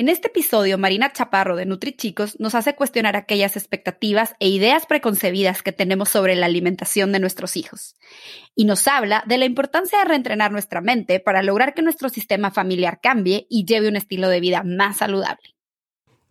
En 0.00 0.08
este 0.08 0.28
episodio, 0.28 0.78
Marina 0.78 1.12
Chaparro 1.12 1.56
de 1.56 1.66
NutriChicos 1.66 2.40
nos 2.40 2.54
hace 2.54 2.74
cuestionar 2.74 3.16
aquellas 3.16 3.54
expectativas 3.54 4.34
e 4.40 4.48
ideas 4.48 4.86
preconcebidas 4.86 5.62
que 5.62 5.72
tenemos 5.72 6.08
sobre 6.08 6.36
la 6.36 6.46
alimentación 6.46 7.12
de 7.12 7.20
nuestros 7.20 7.54
hijos. 7.54 7.96
Y 8.54 8.64
nos 8.64 8.88
habla 8.88 9.22
de 9.26 9.36
la 9.36 9.44
importancia 9.44 9.98
de 9.98 10.06
reentrenar 10.06 10.52
nuestra 10.52 10.80
mente 10.80 11.20
para 11.20 11.42
lograr 11.42 11.74
que 11.74 11.82
nuestro 11.82 12.08
sistema 12.08 12.50
familiar 12.50 13.00
cambie 13.02 13.46
y 13.50 13.66
lleve 13.66 13.88
un 13.88 13.96
estilo 13.96 14.30
de 14.30 14.40
vida 14.40 14.62
más 14.62 14.96
saludable. 14.96 15.54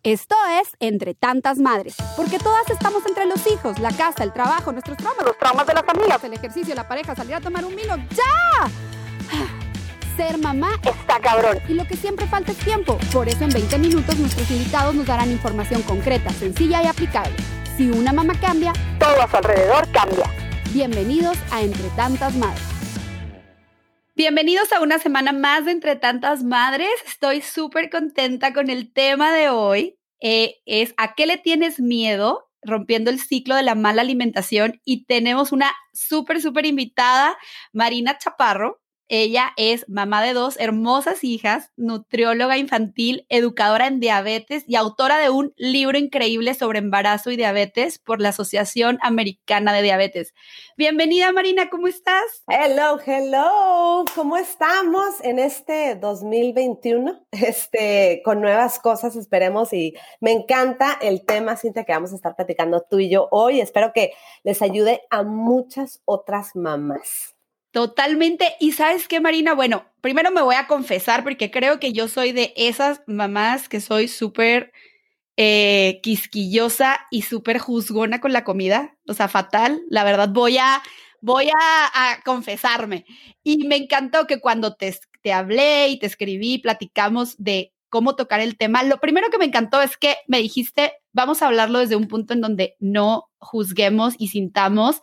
Esto 0.02 0.36
es 0.60 0.70
Entre 0.80 1.14
Tantas 1.14 1.60
Madres, 1.60 1.96
porque 2.18 2.40
todas 2.40 2.68
estamos 2.72 3.06
entre 3.06 3.28
los 3.28 3.46
hijos, 3.46 3.78
la 3.78 3.92
casa, 3.92 4.24
el 4.24 4.34
trabajo, 4.34 4.72
nuestros 4.72 4.98
traumas, 4.98 5.24
los 5.24 5.38
traumas 5.38 5.68
de 5.68 5.76
las 5.76 5.86
familias, 5.86 6.24
el 6.24 6.34
ejercicio, 6.34 6.74
la 6.74 6.88
pareja, 6.88 7.16
salir 7.16 7.36
a 7.36 7.40
tomar 7.40 7.64
un 7.64 7.76
vino. 7.76 7.96
¡Ya! 7.98 8.99
Ser 10.20 10.38
mamá 10.38 10.72
está 10.84 11.18
cabrón. 11.22 11.60
Y 11.70 11.76
lo 11.76 11.86
que 11.86 11.96
siempre 11.96 12.28
falta 12.28 12.52
es 12.52 12.58
tiempo. 12.58 12.98
Por 13.14 13.30
eso 13.30 13.46
en 13.46 13.52
20 13.52 13.78
minutos 13.78 14.20
nuestros 14.20 14.52
invitados 14.52 14.94
nos 14.94 15.06
darán 15.06 15.32
información 15.32 15.82
concreta, 15.84 16.30
sencilla 16.32 16.84
y 16.84 16.88
aplicable. 16.88 17.34
Si 17.78 17.90
una 17.90 18.12
mamá 18.12 18.34
cambia, 18.38 18.74
todo 19.00 19.22
a 19.22 19.30
su 19.30 19.38
alrededor 19.38 19.90
cambia. 19.94 20.26
Bienvenidos 20.74 21.38
a 21.52 21.62
Entre 21.62 21.88
Tantas 21.96 22.36
Madres. 22.36 22.62
Bienvenidos 24.14 24.74
a 24.74 24.82
una 24.82 25.00
semana 25.00 25.32
más 25.32 25.64
de 25.64 25.72
Entre 25.72 25.96
Tantas 25.96 26.44
Madres. 26.44 26.90
Estoy 27.08 27.40
súper 27.40 27.90
contenta 27.90 28.52
con 28.52 28.70
el 28.70 28.92
tema 28.92 29.32
de 29.32 29.48
hoy. 29.48 29.98
Eh, 30.20 30.58
es 30.66 30.94
¿a 30.98 31.14
qué 31.16 31.28
le 31.28 31.38
tienes 31.38 31.80
miedo? 31.80 32.46
rompiendo 32.62 33.10
el 33.10 33.22
ciclo 33.22 33.56
de 33.56 33.64
la 33.64 33.74
mala 33.74 34.02
alimentación 34.02 34.82
y 34.84 35.06
tenemos 35.06 35.54
una 35.54 35.74
súper, 35.94 36.42
súper 36.42 36.66
invitada, 36.66 37.38
Marina 37.72 38.18
Chaparro. 38.18 38.82
Ella 39.12 39.54
es 39.58 39.90
mamá 39.90 40.22
de 40.22 40.34
dos 40.34 40.56
hermosas 40.60 41.24
hijas, 41.24 41.72
nutrióloga 41.76 42.60
infantil, 42.60 43.26
educadora 43.30 43.88
en 43.88 44.00
diabetes 44.00 44.64
y 44.68 44.76
autora 44.76 45.18
de 45.18 45.32
un 45.32 45.52
libro 45.58 45.98
increíble 45.98 46.54
sobre 46.54 46.78
embarazo 46.78 47.32
y 47.32 47.36
diabetes 47.36 47.98
por 47.98 48.22
la 48.22 48.30
Asociación 48.30 49.00
Americana 49.02 49.74
de 49.74 49.82
Diabetes. 49.82 50.36
Bienvenida 50.78 51.32
Marina, 51.32 51.72
¿cómo 51.72 51.88
estás? 51.88 52.44
Hello, 52.48 53.00
hello. 53.04 54.06
¿Cómo 54.14 54.38
estamos 54.38 55.16
en 55.24 55.40
este 55.40 55.96
2021? 55.96 57.26
Este, 57.32 58.22
con 58.24 58.42
nuevas 58.42 58.78
cosas, 58.78 59.16
esperemos. 59.16 59.74
Y 59.74 59.96
me 60.20 60.34
encanta 60.34 61.00
el 61.02 61.26
tema, 61.26 61.58
Cintia, 61.58 61.84
que 61.84 61.94
vamos 61.94 62.12
a 62.12 62.16
estar 62.16 62.36
platicando 62.36 62.86
tú 62.88 63.00
y 63.00 63.10
yo 63.10 63.28
hoy. 63.32 63.60
Espero 63.60 63.92
que 63.92 64.12
les 64.44 64.62
ayude 64.62 65.02
a 65.10 65.24
muchas 65.24 66.02
otras 66.06 66.56
mamás. 66.56 67.39
Totalmente. 67.72 68.56
Y 68.60 68.72
sabes 68.72 69.08
qué, 69.08 69.20
Marina, 69.20 69.54
bueno, 69.54 69.86
primero 70.02 70.32
me 70.32 70.42
voy 70.42 70.56
a 70.56 70.68
confesar 70.68 71.24
porque 71.24 71.52
creo 71.52 71.80
que 71.80 71.94
yo 71.94 72.08
soy 72.08 72.32
de 72.32 72.54
esas 72.56 73.02
mamás 73.06 73.70
que 73.70 73.80
soy 73.80 74.08
súper 74.08 74.72
eh, 75.38 76.00
quisquillosa 76.02 77.00
y 77.12 77.22
súper 77.22 77.60
juzgona 77.60 78.20
con 78.20 78.34
la 78.34 78.44
comida, 78.44 78.98
o 79.08 79.14
sea, 79.14 79.28
fatal. 79.28 79.82
La 79.90 80.04
verdad, 80.04 80.30
voy 80.30 80.58
a, 80.58 80.82
voy 81.22 81.50
a, 81.50 82.20
confesarme. 82.26 83.06
Y 83.44 83.68
me 83.68 83.76
encantó 83.76 84.26
que 84.26 84.40
cuando 84.40 84.76
te, 84.76 84.98
te 85.22 85.32
hablé 85.32 85.90
y 85.90 86.00
te 86.00 86.08
escribí, 86.08 86.58
platicamos 86.58 87.36
de 87.38 87.74
cómo 87.90 88.16
tocar 88.16 88.40
el 88.40 88.58
tema, 88.58 88.84
lo 88.84 89.00
primero 89.00 89.30
que 89.30 89.38
me 89.38 89.46
encantó 89.46 89.82
es 89.82 89.98
que 89.98 90.18
me 90.28 90.40
dijiste, 90.40 90.94
vamos 91.12 91.42
a 91.42 91.48
hablarlo 91.48 91.80
desde 91.80 91.96
un 91.96 92.08
punto 92.08 92.34
en 92.34 92.42
donde 92.42 92.76
no 92.80 93.30
juzguemos 93.40 94.16
y 94.18 94.28
sintamos 94.28 95.02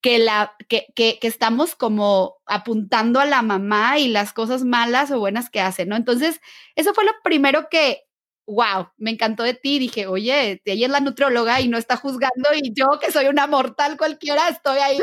que, 0.00 0.18
la, 0.18 0.54
que, 0.68 0.86
que, 0.94 1.18
que, 1.20 1.28
estamos 1.28 1.74
como 1.74 2.38
apuntando 2.46 3.20
a 3.20 3.26
la 3.26 3.42
mamá 3.42 3.98
y 3.98 4.08
las 4.08 4.32
cosas 4.32 4.64
malas 4.64 5.10
o 5.10 5.18
buenas 5.18 5.50
que 5.50 5.60
hace, 5.60 5.86
¿no? 5.86 5.96
Entonces, 5.96 6.40
eso 6.74 6.94
fue 6.94 7.04
lo 7.04 7.12
primero 7.22 7.68
que, 7.70 8.04
wow, 8.50 8.88
me 8.96 9.10
encantó 9.10 9.42
de 9.42 9.54
ti. 9.54 9.78
Dije, 9.78 10.06
oye, 10.06 10.60
ella 10.64 10.86
es 10.86 10.92
la 10.92 11.00
nutrióloga 11.00 11.60
y 11.60 11.68
no 11.68 11.78
está 11.78 11.96
juzgando 11.96 12.48
y 12.54 12.72
yo 12.74 12.86
que 13.00 13.12
soy 13.12 13.26
una 13.26 13.46
mortal 13.46 13.96
cualquiera 13.96 14.48
estoy 14.48 14.78
ahí 14.78 14.98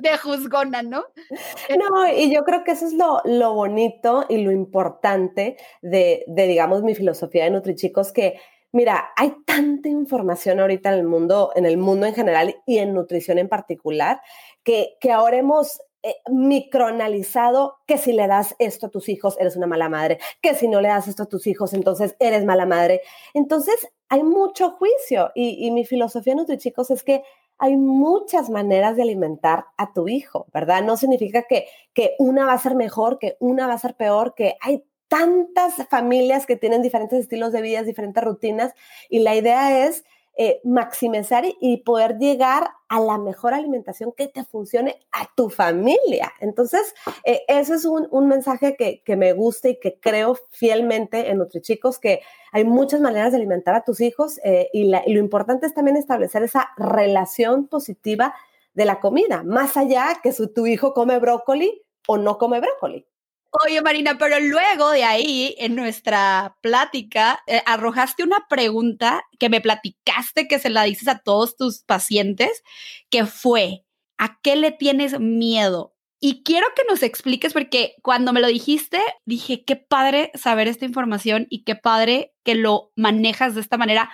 de, 0.00 0.18
juzgona, 0.18 0.82
¿no? 0.82 1.04
No, 1.78 2.08
y 2.08 2.32
yo 2.32 2.42
creo 2.44 2.64
que 2.64 2.72
eso 2.72 2.86
es 2.86 2.92
lo, 2.92 3.20
lo 3.24 3.54
bonito 3.54 4.26
y 4.28 4.42
lo 4.42 4.52
importante 4.52 5.56
de, 5.80 6.24
de, 6.26 6.46
digamos, 6.46 6.82
mi 6.82 6.94
filosofía 6.94 7.44
de 7.44 7.50
NutriChicos, 7.50 8.12
que 8.12 8.38
Mira, 8.72 9.10
hay 9.16 9.34
tanta 9.44 9.88
información 9.88 10.58
ahorita 10.58 10.92
en 10.92 10.98
el 11.00 11.04
mundo, 11.04 11.52
en 11.54 11.66
el 11.66 11.76
mundo 11.76 12.06
en 12.06 12.14
general 12.14 12.56
y 12.66 12.78
en 12.78 12.94
nutrición 12.94 13.38
en 13.38 13.48
particular, 13.48 14.22
que, 14.64 14.96
que 14.98 15.12
ahora 15.12 15.36
hemos 15.36 15.80
eh, 16.04 16.16
microanalizado 16.28 17.76
que 17.86 17.96
si 17.96 18.12
le 18.12 18.26
das 18.26 18.56
esto 18.58 18.86
a 18.86 18.90
tus 18.90 19.08
hijos, 19.08 19.36
eres 19.38 19.56
una 19.56 19.68
mala 19.68 19.88
madre, 19.88 20.18
que 20.40 20.54
si 20.54 20.66
no 20.66 20.80
le 20.80 20.88
das 20.88 21.06
esto 21.06 21.22
a 21.22 21.28
tus 21.28 21.46
hijos, 21.46 21.74
entonces 21.74 22.16
eres 22.18 22.44
mala 22.44 22.66
madre. 22.66 23.02
Entonces, 23.34 23.76
hay 24.08 24.24
mucho 24.24 24.70
juicio 24.70 25.30
y, 25.34 25.70
mi 25.70 25.84
filosofía 25.84 26.34
chicos 26.58 26.90
es 26.90 27.04
que 27.04 27.22
hay 27.56 27.76
muchas 27.76 28.50
maneras 28.50 28.96
de 28.96 29.02
alimentar 29.02 29.66
a 29.76 29.92
tu 29.92 30.08
hijo, 30.08 30.46
¿verdad? 30.52 30.82
No 30.82 30.96
significa 30.96 31.44
que, 31.44 31.66
que 31.94 32.16
una 32.18 32.46
va 32.46 32.54
a 32.54 32.58
ser 32.58 32.74
mejor, 32.74 33.20
que 33.20 33.36
una 33.38 33.68
va 33.68 33.74
a 33.74 33.78
ser 33.78 33.94
peor, 33.94 34.34
que 34.34 34.56
hay 34.60 34.82
tantas 35.12 35.74
familias 35.90 36.46
que 36.46 36.56
tienen 36.56 36.80
diferentes 36.80 37.20
estilos 37.20 37.52
de 37.52 37.60
vida, 37.60 37.82
diferentes 37.82 38.24
rutinas, 38.24 38.72
y 39.10 39.18
la 39.18 39.36
idea 39.36 39.86
es 39.86 40.04
eh, 40.38 40.62
maximizar 40.64 41.44
y 41.60 41.76
poder 41.82 42.16
llegar 42.16 42.70
a 42.88 42.98
la 42.98 43.18
mejor 43.18 43.52
alimentación 43.52 44.12
que 44.12 44.28
te 44.28 44.42
funcione 44.42 44.98
a 45.12 45.28
tu 45.36 45.50
familia. 45.50 46.32
Entonces, 46.40 46.94
eh, 47.24 47.42
eso 47.46 47.74
es 47.74 47.84
un, 47.84 48.26
mensaje 48.26 48.74
que, 48.74 49.16
me 49.16 49.34
gusta 49.34 49.68
y 49.68 49.78
que 49.78 50.00
creo 50.00 50.38
fielmente 50.48 51.30
en 51.30 51.36
NutriChicos, 51.36 51.98
que 51.98 52.22
hay 52.50 52.64
muchas 52.64 53.02
maneras 53.02 53.32
de 53.32 53.36
alimentar 53.36 53.74
a 53.74 53.84
tus 53.84 54.00
hijos 54.00 54.40
eh, 54.44 54.70
y, 54.72 54.90
lo 54.90 55.18
importante 55.18 55.66
es 55.66 55.74
también 55.74 55.98
establecer 55.98 56.42
esa 56.42 56.70
relación 56.78 57.66
positiva 57.66 58.34
de 58.72 58.86
la 58.86 58.98
comida, 58.98 59.42
más 59.42 59.76
allá 59.76 60.20
que 60.22 60.32
si 60.32 60.46
tu 60.46 60.66
hijo 60.66 60.94
come 60.94 61.18
brócoli 61.18 61.82
o 62.08 62.16
no 62.16 62.38
come 62.38 62.60
brócoli. 62.60 63.06
Oye, 63.60 63.82
Marina, 63.82 64.16
pero 64.18 64.40
luego 64.40 64.90
de 64.90 65.04
ahí, 65.04 65.54
en 65.58 65.74
nuestra 65.76 66.56
plática, 66.62 67.42
eh, 67.46 67.60
arrojaste 67.66 68.22
una 68.22 68.46
pregunta 68.48 69.24
que 69.38 69.50
me 69.50 69.60
platicaste 69.60 70.48
que 70.48 70.58
se 70.58 70.70
la 70.70 70.84
dices 70.84 71.06
a 71.08 71.18
todos 71.18 71.56
tus 71.56 71.82
pacientes, 71.82 72.62
que 73.10 73.26
fue, 73.26 73.84
¿a 74.16 74.38
qué 74.42 74.56
le 74.56 74.72
tienes 74.72 75.20
miedo? 75.20 75.94
Y 76.18 76.44
quiero 76.44 76.66
que 76.74 76.84
nos 76.88 77.02
expliques, 77.02 77.52
porque 77.52 77.94
cuando 78.02 78.32
me 78.32 78.40
lo 78.40 78.46
dijiste, 78.46 79.00
dije, 79.26 79.64
qué 79.66 79.76
padre 79.76 80.30
saber 80.34 80.66
esta 80.66 80.86
información 80.86 81.46
y 81.50 81.64
qué 81.64 81.76
padre 81.76 82.32
que 82.44 82.54
lo 82.54 82.90
manejas 82.96 83.54
de 83.54 83.60
esta 83.60 83.76
manera. 83.76 84.08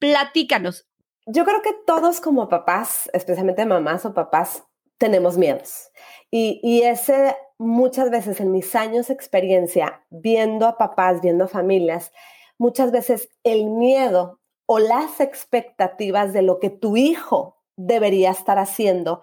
Platícanos. 0.00 0.86
Yo 1.24 1.46
creo 1.46 1.62
que 1.62 1.72
todos 1.86 2.20
como 2.20 2.48
papás, 2.50 3.08
especialmente 3.14 3.64
mamás 3.64 4.04
o 4.04 4.12
papás, 4.12 4.64
tenemos 4.98 5.38
miedos. 5.38 5.90
Y, 6.30 6.60
y 6.62 6.82
ese 6.82 7.36
muchas 7.62 8.10
veces 8.10 8.40
en 8.40 8.52
mis 8.52 8.74
años 8.74 9.08
de 9.08 9.14
experiencia, 9.14 10.04
viendo 10.10 10.66
a 10.66 10.76
papás, 10.76 11.20
viendo 11.20 11.44
a 11.44 11.48
familias, 11.48 12.12
muchas 12.58 12.92
veces 12.92 13.28
el 13.44 13.70
miedo 13.70 14.40
o 14.66 14.78
las 14.78 15.20
expectativas 15.20 16.32
de 16.32 16.42
lo 16.42 16.58
que 16.58 16.70
tu 16.70 16.96
hijo 16.96 17.56
debería 17.76 18.30
estar 18.30 18.58
haciendo 18.58 19.22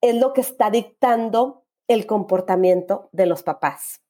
es 0.00 0.14
lo 0.14 0.32
que 0.32 0.40
está 0.40 0.70
dictando 0.70 1.64
el 1.88 2.06
comportamiento 2.06 3.08
de 3.12 3.26
los 3.26 3.42
papás. 3.42 4.02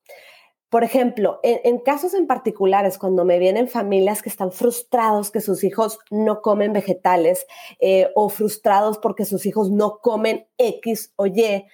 Por 0.68 0.82
ejemplo, 0.82 1.38
en, 1.44 1.78
casos 1.78 2.12
en 2.12 2.26
particulares, 2.26 2.98
cuando 2.98 3.24
me 3.24 3.38
vienen 3.38 3.68
familias 3.68 4.20
que 4.20 4.28
están 4.28 4.50
frustrados 4.50 5.30
que 5.30 5.40
sus 5.40 5.62
hijos 5.62 6.00
no 6.10 6.42
comen 6.42 6.72
vegetales 6.72 7.46
eh, 7.78 8.10
o 8.16 8.28
frustrados 8.28 8.98
porque 8.98 9.24
sus 9.24 9.46
hijos 9.46 9.70
no 9.70 10.00
comen 10.00 10.48
X 10.58 11.12
o 11.16 11.26
Y, 11.26 11.66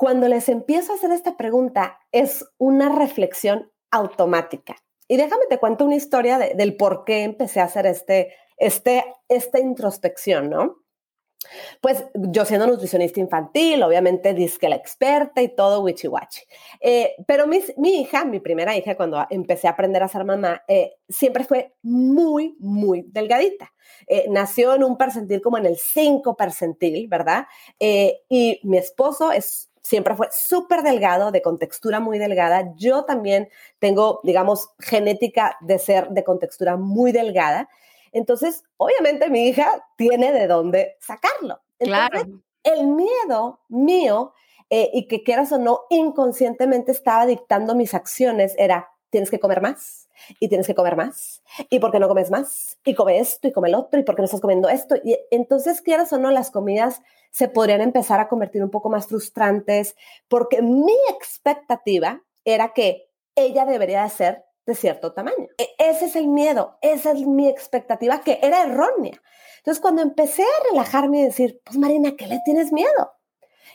cuando 0.00 0.28
les 0.28 0.48
empiezo 0.48 0.92
a 0.92 0.94
hacer 0.94 1.10
esta 1.10 1.36
pregunta, 1.36 1.98
es 2.10 2.46
una 2.56 2.88
reflexión 2.88 3.70
automática. 3.90 4.76
Y 5.06 5.18
déjame 5.18 5.44
te 5.46 5.58
cuento 5.58 5.84
una 5.84 5.94
historia 5.94 6.38
del 6.38 6.74
por 6.78 7.04
qué 7.04 7.22
empecé 7.22 7.60
a 7.60 7.64
hacer 7.64 7.84
este, 7.84 8.32
este, 8.56 9.04
esta 9.28 9.60
introspección, 9.60 10.48
¿no? 10.48 10.78
Pues 11.82 12.04
yo 12.14 12.46
siendo 12.46 12.66
nutricionista 12.66 13.20
infantil, 13.20 13.82
obviamente 13.82 14.32
disque 14.32 14.70
la 14.70 14.76
experta 14.76 15.42
y 15.42 15.54
todo 15.54 15.82
wichi 15.82 16.08
eh, 16.80 17.14
pero 17.26 17.46
mi, 17.46 17.60
hija, 18.00 18.24
mi 18.24 18.40
primera 18.40 18.74
hija, 18.76 18.96
cuando 18.96 19.26
empecé 19.28 19.68
a 19.68 19.72
aprender 19.72 20.02
a 20.02 20.08
ser 20.08 20.24
mamá, 20.24 20.62
eh, 20.66 20.96
siempre 21.10 21.44
fue 21.44 21.74
muy, 21.82 22.56
muy 22.58 23.02
delgadita. 23.08 23.72
Eh, 24.06 24.26
nació 24.30 24.74
en 24.74 24.84
un 24.84 24.96
percentil 24.96 25.42
como 25.42 25.58
en 25.58 25.66
el 25.66 25.76
5 25.76 26.36
percentil, 26.36 27.06
¿verdad? 27.08 27.46
y 27.78 28.60
mi 28.62 28.78
esposo 28.78 29.32
es 29.32 29.69
siempre 29.82 30.14
fue 30.14 30.28
súper 30.30 30.82
delgado, 30.82 31.30
de 31.30 31.42
contextura 31.42 32.00
muy 32.00 32.18
delgada. 32.18 32.72
Yo 32.76 33.04
también 33.04 33.48
tengo, 33.78 34.20
digamos, 34.22 34.70
genética 34.78 35.56
de 35.60 35.78
ser 35.78 36.08
de 36.10 36.24
contextura 36.24 36.76
muy 36.76 37.12
delgada. 37.12 37.68
Entonces, 38.12 38.64
obviamente 38.76 39.30
mi 39.30 39.48
hija 39.48 39.86
tiene 39.96 40.32
de 40.32 40.46
dónde 40.46 40.96
sacarlo. 41.00 41.60
claro. 41.78 42.20
El 42.62 42.88
miedo 42.88 43.60
mío, 43.70 44.34
eh, 44.68 44.90
y 44.92 45.08
que 45.08 45.22
quieras 45.22 45.50
o 45.52 45.58
no, 45.58 45.80
inconscientemente 45.88 46.92
estaba 46.92 47.24
dictando 47.24 47.74
mis 47.74 47.94
acciones, 47.94 48.54
era, 48.58 48.90
tienes 49.10 49.30
que 49.30 49.40
comer 49.40 49.60
más 49.60 50.08
y 50.38 50.48
tienes 50.48 50.66
que 50.66 50.74
comer 50.74 50.96
más. 50.96 51.42
¿Y 51.68 51.78
por 51.78 51.92
qué 51.92 51.98
no 51.98 52.08
comes 52.08 52.30
más? 52.30 52.78
Y 52.84 52.94
come 52.94 53.18
esto 53.18 53.48
y 53.48 53.52
come 53.52 53.68
el 53.68 53.74
otro. 53.74 54.00
¿Y 54.00 54.04
por 54.04 54.14
qué 54.14 54.22
no 54.22 54.26
estás 54.26 54.40
comiendo 54.40 54.68
esto? 54.68 54.96
Y 55.04 55.18
entonces, 55.30 55.82
quieras 55.82 56.12
o 56.12 56.18
no, 56.18 56.30
las 56.30 56.50
comidas 56.50 57.02
se 57.30 57.48
podrían 57.48 57.80
empezar 57.80 58.20
a 58.20 58.28
convertir 58.28 58.62
un 58.62 58.70
poco 58.70 58.88
más 58.88 59.06
frustrantes 59.06 59.96
porque 60.28 60.62
mi 60.62 60.96
expectativa 61.10 62.22
era 62.44 62.72
que 62.72 63.10
ella 63.36 63.64
debería 63.64 64.02
de 64.02 64.10
ser 64.10 64.44
de 64.66 64.74
cierto 64.74 65.12
tamaño. 65.12 65.48
E, 65.58 65.68
ese 65.78 66.06
es 66.06 66.16
el 66.16 66.28
miedo, 66.28 66.78
esa 66.82 67.12
es 67.12 67.26
mi 67.26 67.48
expectativa 67.48 68.20
que 68.20 68.38
era 68.42 68.64
errónea. 68.64 69.20
Entonces, 69.58 69.80
cuando 69.80 70.02
empecé 70.02 70.42
a 70.42 70.70
relajarme 70.70 71.20
y 71.20 71.24
decir, 71.24 71.60
pues 71.64 71.76
Marina, 71.76 72.14
¿qué 72.16 72.26
le 72.26 72.40
tienes 72.44 72.72
miedo? 72.72 73.12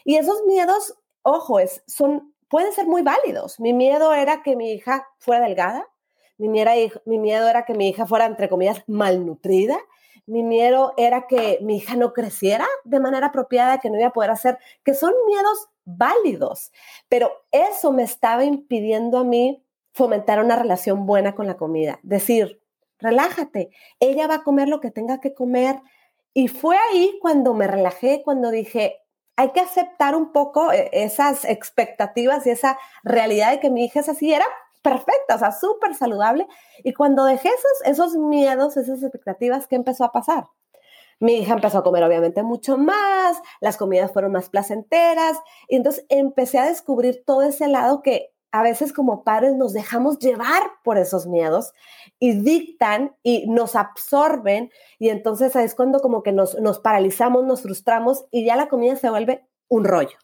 Y 0.04 0.18
esos 0.18 0.44
miedos, 0.46 0.96
ojo, 1.22 1.60
es, 1.60 1.84
son, 1.88 2.35
pueden 2.50 2.72
ser 2.74 2.88
muy 2.88 3.02
válidos. 3.02 3.60
Mi 3.60 3.74
miedo 3.74 4.14
era 4.14 4.44
que 4.44 4.56
mi 4.56 4.72
hija 4.74 5.08
fuera 5.20 5.46
delgada, 5.46 5.88
mi 6.38 6.50
miedo, 6.50 6.72
mi 7.06 7.20
miedo 7.20 7.48
era 7.48 7.66
que 7.66 7.74
mi 7.74 7.90
hija 7.90 8.06
fuera, 8.06 8.26
entre 8.26 8.50
comillas, 8.50 8.84
malnutrida, 8.88 9.78
mi 10.28 10.44
miedo 10.44 10.94
era 10.98 11.28
que 11.28 11.60
mi 11.62 11.78
hija 11.78 11.96
no 11.96 12.14
creciera 12.14 12.66
de 12.84 13.00
manera 13.00 13.28
apropiada, 13.28 13.80
que 13.80 13.90
no 13.90 13.98
iba 13.98 14.08
a 14.08 14.14
poder 14.14 14.32
hacer, 14.32 14.58
que 14.84 14.94
son 14.94 15.14
miedos 15.28 15.70
válidos, 15.86 16.72
pero 17.08 17.32
eso 17.52 17.92
me 17.92 18.04
estaba 18.04 18.44
impidiendo 18.44 19.20
a 19.20 19.24
mí 19.24 19.64
fomentar 19.94 20.44
una 20.44 20.56
relación 20.56 21.06
buena 21.06 21.36
con 21.36 21.48
la 21.48 21.58
comida. 21.58 22.00
Decir, 22.04 22.60
relájate, 23.00 23.70
ella 24.00 24.28
va 24.28 24.36
a 24.36 24.44
comer 24.44 24.68
lo 24.68 24.82
que 24.82 24.92
tenga 24.92 25.22
que 25.22 25.34
comer. 25.34 25.80
Y 26.34 26.50
fue 26.50 26.76
ahí 26.90 27.18
cuando 27.22 27.54
me 27.54 27.68
relajé, 27.68 28.22
cuando 28.24 28.52
dije, 28.52 29.05
hay 29.36 29.52
que 29.52 29.60
aceptar 29.60 30.16
un 30.16 30.32
poco 30.32 30.72
eh, 30.72 30.90
esas 30.94 31.46
expectativas 31.46 32.46
y 32.48 32.52
esa 32.52 32.78
realidad 33.04 33.52
de 33.52 33.60
que 33.60 33.70
mi 33.70 33.86
hija 33.86 34.00
es 34.00 34.10
así, 34.10 34.34
era 34.34 34.46
perfecta, 34.82 35.36
o 35.36 35.40
sea, 35.40 35.52
súper 35.52 35.96
saludable. 35.96 36.48
Y 36.84 36.94
cuando 36.94 37.26
dejé 37.26 37.50
esos, 37.50 37.82
esos 37.86 38.16
miedos, 38.16 38.78
esas 38.78 39.02
expectativas, 39.02 39.68
¿qué 39.68 39.76
empezó 39.76 40.04
a 40.04 40.12
pasar? 40.12 40.48
Mi 41.20 41.38
hija 41.38 41.54
empezó 41.54 41.80
a 41.80 41.84
comer 41.84 42.04
obviamente 42.04 42.44
mucho 42.44 42.78
más, 42.78 43.42
las 43.62 43.78
comidas 43.78 44.12
fueron 44.12 44.34
más 44.34 44.50
placenteras 44.50 45.38
y 45.70 45.78
entonces 45.78 46.06
empecé 46.10 46.60
a 46.60 46.66
descubrir 46.66 47.24
todo 47.26 47.42
ese 47.44 47.68
lado 47.68 48.02
que 48.02 48.35
a 48.56 48.64
veces 48.64 48.94
como 48.94 49.26
padres 49.26 49.54
nos 49.56 49.74
dejamos 49.74 50.18
llevar 50.18 50.64
por 50.82 50.98
esos 50.98 51.28
miedos 51.28 51.74
y 52.20 52.40
dictan 52.40 53.14
y 53.22 53.50
nos 53.50 53.76
absorben 53.76 54.72
y 54.98 55.10
entonces 55.10 55.54
es 55.58 55.76
cuando 55.76 56.00
como 56.00 56.24
que 56.24 56.32
nos, 56.32 56.58
nos 56.62 56.80
paralizamos, 56.80 57.44
nos 57.44 57.64
frustramos 57.64 58.28
y 58.32 58.46
ya 58.46 58.56
la 58.56 58.70
comida 58.70 58.96
se 58.96 59.10
vuelve 59.10 59.46
un 59.68 59.84
rollo. 59.84 60.18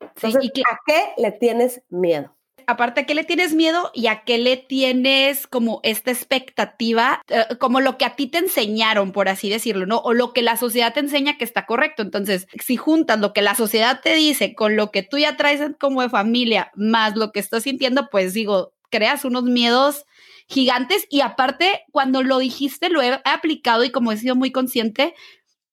Entonces, 0.00 0.42
¿y 0.42 0.60
¿a 0.60 0.80
qué 0.84 1.22
le 1.22 1.30
tienes 1.30 1.82
miedo? 1.88 2.34
Aparte, 2.66 3.02
¿a 3.02 3.06
qué 3.06 3.14
le 3.14 3.24
tienes 3.24 3.54
miedo 3.54 3.90
y 3.94 4.08
a 4.08 4.22
qué 4.24 4.38
le 4.38 4.56
tienes 4.56 5.46
como 5.46 5.80
esta 5.82 6.10
expectativa, 6.10 7.22
eh, 7.28 7.44
como 7.58 7.80
lo 7.80 7.96
que 7.98 8.04
a 8.04 8.16
ti 8.16 8.26
te 8.26 8.38
enseñaron, 8.38 9.12
por 9.12 9.28
así 9.28 9.48
decirlo, 9.48 9.86
¿no? 9.86 9.98
O 9.98 10.12
lo 10.12 10.32
que 10.32 10.42
la 10.42 10.56
sociedad 10.56 10.92
te 10.92 11.00
enseña 11.00 11.38
que 11.38 11.44
está 11.44 11.66
correcto. 11.66 12.02
Entonces, 12.02 12.46
si 12.62 12.76
juntas 12.76 13.20
lo 13.20 13.32
que 13.32 13.42
la 13.42 13.54
sociedad 13.54 14.00
te 14.02 14.14
dice 14.14 14.54
con 14.54 14.76
lo 14.76 14.90
que 14.90 15.02
tú 15.02 15.18
ya 15.18 15.36
traes 15.36 15.60
como 15.78 16.02
de 16.02 16.08
familia, 16.08 16.70
más 16.74 17.16
lo 17.16 17.32
que 17.32 17.40
estás 17.40 17.62
sintiendo, 17.62 18.08
pues 18.10 18.34
digo, 18.34 18.72
creas 18.90 19.24
unos 19.24 19.44
miedos 19.44 20.04
gigantes 20.48 21.06
y 21.10 21.20
aparte, 21.20 21.82
cuando 21.90 22.22
lo 22.22 22.38
dijiste, 22.38 22.88
lo 22.88 23.02
he 23.02 23.20
aplicado 23.24 23.84
y 23.84 23.90
como 23.90 24.12
he 24.12 24.16
sido 24.16 24.36
muy 24.36 24.52
consciente, 24.52 25.14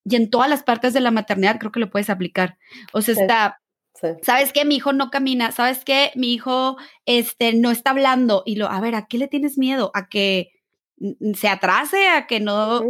y 0.05 0.15
en 0.15 0.29
todas 0.29 0.49
las 0.49 0.63
partes 0.63 0.93
de 0.93 0.99
la 0.99 1.11
maternidad 1.11 1.59
creo 1.59 1.71
que 1.71 1.79
lo 1.79 1.89
puedes 1.89 2.09
aplicar. 2.09 2.57
O 2.91 3.01
sea, 3.01 3.13
está 3.13 3.61
¿Sabes 4.21 4.53
qué? 4.53 4.65
Mi 4.65 4.75
hijo 4.75 4.93
no 4.93 5.09
camina. 5.09 5.51
¿Sabes 5.51 5.83
qué? 5.83 6.11
Mi 6.15 6.33
hijo 6.33 6.77
este, 7.05 7.53
no 7.53 7.71
está 7.71 7.91
hablando. 7.91 8.43
Y 8.45 8.55
lo, 8.55 8.67
a 8.69 8.79
ver, 8.79 8.95
¿a 8.95 9.07
qué 9.07 9.17
le 9.17 9.27
tienes 9.27 9.57
miedo? 9.57 9.91
¿A 9.93 10.09
que 10.09 10.51
se 11.35 11.47
atrase? 11.47 12.07
¿A 12.07 12.27
que 12.27 12.39
no? 12.39 12.81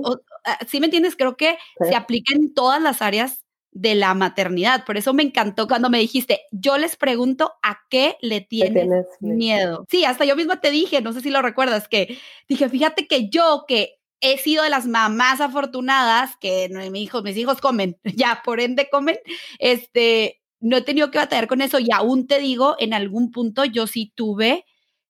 ¿Sí 0.67 0.79
me 0.79 0.87
entiendes? 0.87 1.15
Creo 1.15 1.37
que 1.37 1.57
se 1.79 1.95
aplica 1.95 2.35
en 2.35 2.53
todas 2.53 2.81
las 2.81 3.01
áreas 3.01 3.43
de 3.73 3.95
la 3.95 4.13
maternidad. 4.13 4.85
Por 4.85 4.97
eso 4.97 5.13
me 5.13 5.23
encantó 5.23 5.67
cuando 5.67 5.89
me 5.89 5.99
dijiste, 5.99 6.41
yo 6.51 6.77
les 6.77 6.95
pregunto 6.95 7.53
a 7.63 7.79
qué 7.89 8.17
le 8.21 8.41
tienes, 8.41 8.87
miedo. 9.19 9.85
Sí, 9.89 10.05
hasta 10.05 10.25
yo 10.25 10.35
misma 10.35 10.61
te 10.61 10.71
dije, 10.71 11.01
no 11.01 11.11
sé 11.11 11.21
si 11.21 11.29
lo 11.29 11.41
recuerdas, 11.41 11.87
que 11.87 12.17
dije, 12.47 12.69
fíjate 12.69 13.07
que 13.07 13.29
yo 13.29 13.65
que 13.67 13.99
he 14.21 14.37
sido 14.37 14.63
de 14.63 14.69
las 14.69 14.85
mamás 14.85 15.41
afortunadas 15.41 16.37
que 16.37 16.69
mis 16.91 17.01
hijos, 17.01 17.23
mis 17.23 17.35
hijos 17.35 17.59
comen, 17.59 17.97
ya 18.15 18.41
por 18.45 18.61
ende 18.61 18.89
comen, 18.89 19.17
este, 19.59 20.42
no 20.63 20.77
he 20.77 20.81
tenido 20.81 21.11
que 21.11 21.17
batallar 21.17 21.47
con 21.47 21.61
eso 21.61 21.77
y 21.79 21.89
aún 21.93 22.25
te 22.25 22.39
digo, 22.39 22.75
en 22.79 22.93
algún 22.93 23.31
punto 23.31 23.65
yo 23.65 23.85
sí 23.85 24.13
tuve 24.15 24.65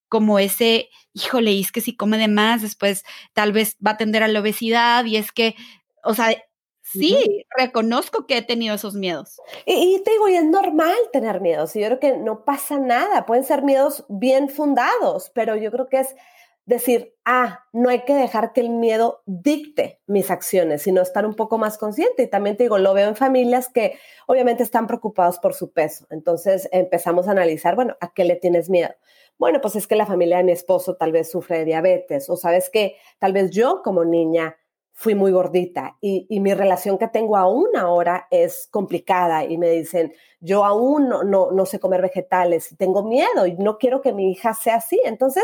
como 0.09 0.39
ese, 0.39 0.89
híjole, 1.13 1.59
es 1.59 1.71
que 1.71 1.79
si 1.79 1.95
come 1.95 2.17
de 2.17 2.27
más, 2.27 2.61
después 2.63 3.03
tal 3.33 3.53
vez 3.53 3.77
va 3.85 3.91
a 3.91 3.97
tender 3.97 4.23
a 4.23 4.27
la 4.27 4.39
obesidad 4.39 5.05
y 5.05 5.17
es 5.17 5.31
que, 5.31 5.55
o 6.03 6.15
sea, 6.15 6.35
sí, 6.81 7.45
reconozco 7.55 8.25
que 8.25 8.38
he 8.38 8.41
tenido 8.41 8.75
esos 8.75 8.95
miedos. 8.95 9.39
Y, 9.65 10.01
te 10.03 10.11
digo, 10.11 10.27
y 10.27 10.35
es 10.35 10.45
normal 10.45 10.95
tener 11.11 11.39
miedos, 11.39 11.75
y 11.75 11.81
yo 11.81 11.88
creo 11.88 11.99
que 11.99 12.17
no 12.17 12.45
pasa 12.45 12.79
nada, 12.79 13.25
pueden 13.25 13.44
ser 13.44 13.61
miedos 13.61 14.06
bien 14.09 14.49
fundados, 14.49 15.31
pero 15.35 15.56
yo 15.56 15.71
creo 15.71 15.88
que 15.88 15.99
es 15.99 16.15
decir, 16.65 17.15
ah, 17.25 17.65
no 17.74 17.89
hay 17.89 18.06
que 18.06 18.13
dejar 18.13 18.54
que 18.54 18.62
el 18.62 18.69
miedo 18.69 19.21
dicte 19.25 20.01
mis 20.07 20.31
acciones, 20.31 20.81
sino 20.83 21.01
estar 21.01 21.25
un 21.25 21.36
poco 21.36 21.57
más 21.57 21.77
consciente. 21.77 22.24
Y 22.24 22.30
también 22.30 22.56
te 22.56 22.63
digo, 22.63 22.77
lo 22.77 22.94
veo 22.94 23.10
en 23.10 23.15
familias 23.15 23.69
que 23.69 23.98
obviamente 24.27 24.63
están 24.63 24.88
preocupados 24.88 25.39
por 25.39 25.54
su 25.54 25.71
peso. 25.71 26.07
Entonces 26.10 26.69
empezamos 26.71 27.27
a 27.27 27.31
analizar, 27.31 27.75
bueno, 27.75 27.95
¿a 28.00 28.13
qué 28.13 28.24
le 28.24 28.36
tienes 28.36 28.69
miedo? 28.69 28.94
Bueno, 29.38 29.60
pues 29.62 29.75
es 29.75 29.88
que 29.88 29.95
la 29.95 30.06
familia 30.06 30.38
de 30.38 30.44
mi 30.44 30.51
esposo 30.51 30.95
tal 30.95 31.12
vez 31.12 31.31
sufre 31.31 31.60
de 31.60 31.65
diabetes 31.65 32.30
o 32.30 32.38
sabes 32.38 32.69
que 32.69 32.95
tal 33.19 33.33
vez 33.33 33.51
yo 33.51 33.81
como 33.83 34.06
niña 34.06 34.57
fui 34.95 35.16
muy 35.16 35.31
gordita 35.31 35.98
y, 36.01 36.27
mi 36.39 36.54
relación 36.54 37.00
que 37.00 37.07
tengo 37.07 37.36
aún 37.36 37.75
ahora 37.75 38.27
es 38.30 38.68
complicada 38.69 39.44
y 39.44 39.57
me 39.57 39.69
dicen, 39.69 40.13
yo 40.39 40.63
aún 40.63 41.09
no, 41.09 41.24
no, 41.24 41.51
no 41.51 41.66
sé 41.66 41.80
comer 41.80 42.04
vegetales, 42.04 42.75
tengo 42.77 43.04
miedo 43.04 43.48
y 43.48 43.56
no 43.56 43.80
quiero 43.80 44.01
que 44.01 44.13
mi 44.13 44.31
hija 44.31 44.54
sea 44.54 44.75
así. 44.75 45.01
Entonces, 45.04 45.44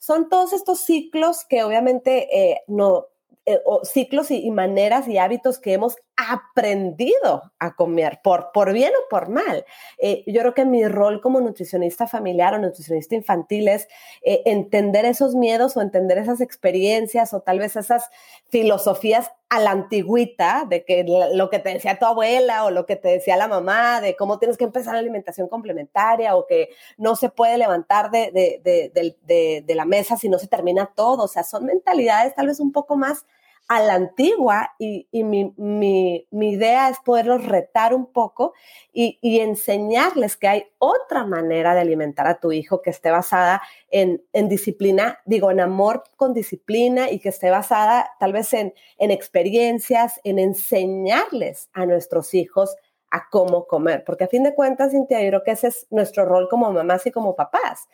son 0.00 0.30
todos 0.30 0.52
estos 0.54 0.80
ciclos 0.80 1.44
que 1.44 1.62
obviamente 1.62 2.28
eh, 2.36 2.62
no, 2.66 3.06
eh, 3.44 3.60
ciclos 3.84 4.30
y, 4.30 4.50
maneras 4.50 5.06
y 5.06 5.18
hábitos 5.18 5.58
que 5.58 5.74
hemos 5.74 5.96
aprendido 6.28 7.52
a 7.58 7.74
comer, 7.74 8.20
por, 8.22 8.50
por 8.52 8.72
bien 8.72 8.92
o 8.94 9.08
por 9.08 9.28
mal. 9.28 9.64
Eh, 9.98 10.22
yo 10.26 10.40
creo 10.40 10.54
que 10.54 10.64
mi 10.64 10.86
rol 10.86 11.20
como 11.20 11.40
nutricionista 11.40 12.06
familiar 12.06 12.54
o 12.54 12.58
nutricionista 12.58 13.14
infantil 13.14 13.68
es 13.68 13.88
eh, 14.22 14.42
entender 14.46 15.04
esos 15.04 15.34
miedos 15.34 15.76
o 15.76 15.80
entender 15.80 16.18
esas 16.18 16.40
experiencias 16.40 17.32
o 17.32 17.40
tal 17.40 17.58
vez 17.58 17.76
esas 17.76 18.10
filosofías 18.48 19.30
a 19.48 19.58
la 19.58 19.72
antigüita 19.72 20.64
de 20.68 20.84
que 20.84 21.04
lo 21.32 21.50
que 21.50 21.58
te 21.58 21.70
decía 21.70 21.98
tu 21.98 22.06
abuela 22.06 22.64
o 22.64 22.70
lo 22.70 22.86
que 22.86 22.94
te 22.94 23.08
decía 23.08 23.36
la 23.36 23.48
mamá 23.48 24.00
de 24.00 24.14
cómo 24.14 24.38
tienes 24.38 24.56
que 24.56 24.64
empezar 24.64 24.94
la 24.94 25.00
alimentación 25.00 25.48
complementaria 25.48 26.36
o 26.36 26.46
que 26.46 26.68
no 26.96 27.16
se 27.16 27.30
puede 27.30 27.58
levantar 27.58 28.12
de, 28.12 28.30
de, 28.32 29.62
de 29.66 29.74
la 29.74 29.84
mesa 29.84 30.16
si 30.16 30.28
no 30.28 30.38
se 30.38 30.46
termina 30.46 30.92
todo. 30.94 31.24
O 31.24 31.28
sea, 31.28 31.42
son 31.42 31.64
mentalidades 31.64 32.34
tal 32.36 32.46
vez 32.46 32.60
un 32.60 32.70
poco 32.70 32.96
más 32.96 33.26
a 33.70 33.80
la 33.80 33.94
antigua 33.94 34.74
y, 34.80 35.06
mi, 35.12 36.26
idea 36.32 36.88
es 36.88 36.98
poderlos 37.04 37.46
retar 37.46 37.94
un 37.94 38.06
poco 38.06 38.52
y, 38.92 39.16
enseñarles 39.22 40.36
que 40.36 40.48
hay 40.48 40.64
otra 40.78 41.24
manera 41.24 41.72
de 41.72 41.80
alimentar 41.80 42.26
a 42.26 42.40
tu 42.40 42.50
hijo 42.50 42.82
que 42.82 42.90
esté 42.90 43.12
basada 43.12 43.62
en, 43.88 44.20
disciplina, 44.48 45.20
digo, 45.24 45.52
en 45.52 45.60
amor 45.60 46.02
con 46.16 46.34
disciplina 46.34 47.12
y 47.12 47.20
que 47.20 47.28
esté 47.28 47.50
basada 47.50 48.10
tal 48.18 48.32
vez 48.32 48.52
en, 48.54 48.74
en 48.98 49.12
experiencias, 49.12 50.18
en 50.24 50.40
enseñarles 50.40 51.68
a 51.72 51.86
nuestros 51.86 52.34
hijos 52.34 52.74
a 53.12 53.28
cómo 53.30 53.68
comer, 53.68 54.02
porque 54.04 54.24
a 54.24 54.28
fin 54.28 54.42
de 54.42 54.52
cuentas, 54.52 54.90
Cintia, 54.90 55.22
yo 55.22 55.28
creo 55.28 55.44
que 55.44 55.52
ese 55.52 55.68
es 55.68 55.86
nuestro 55.90 56.24
rol 56.24 56.48
como 56.48 56.72
mamás 56.72 57.06
y 57.06 57.12
como 57.12 57.36
papás. 57.36 57.88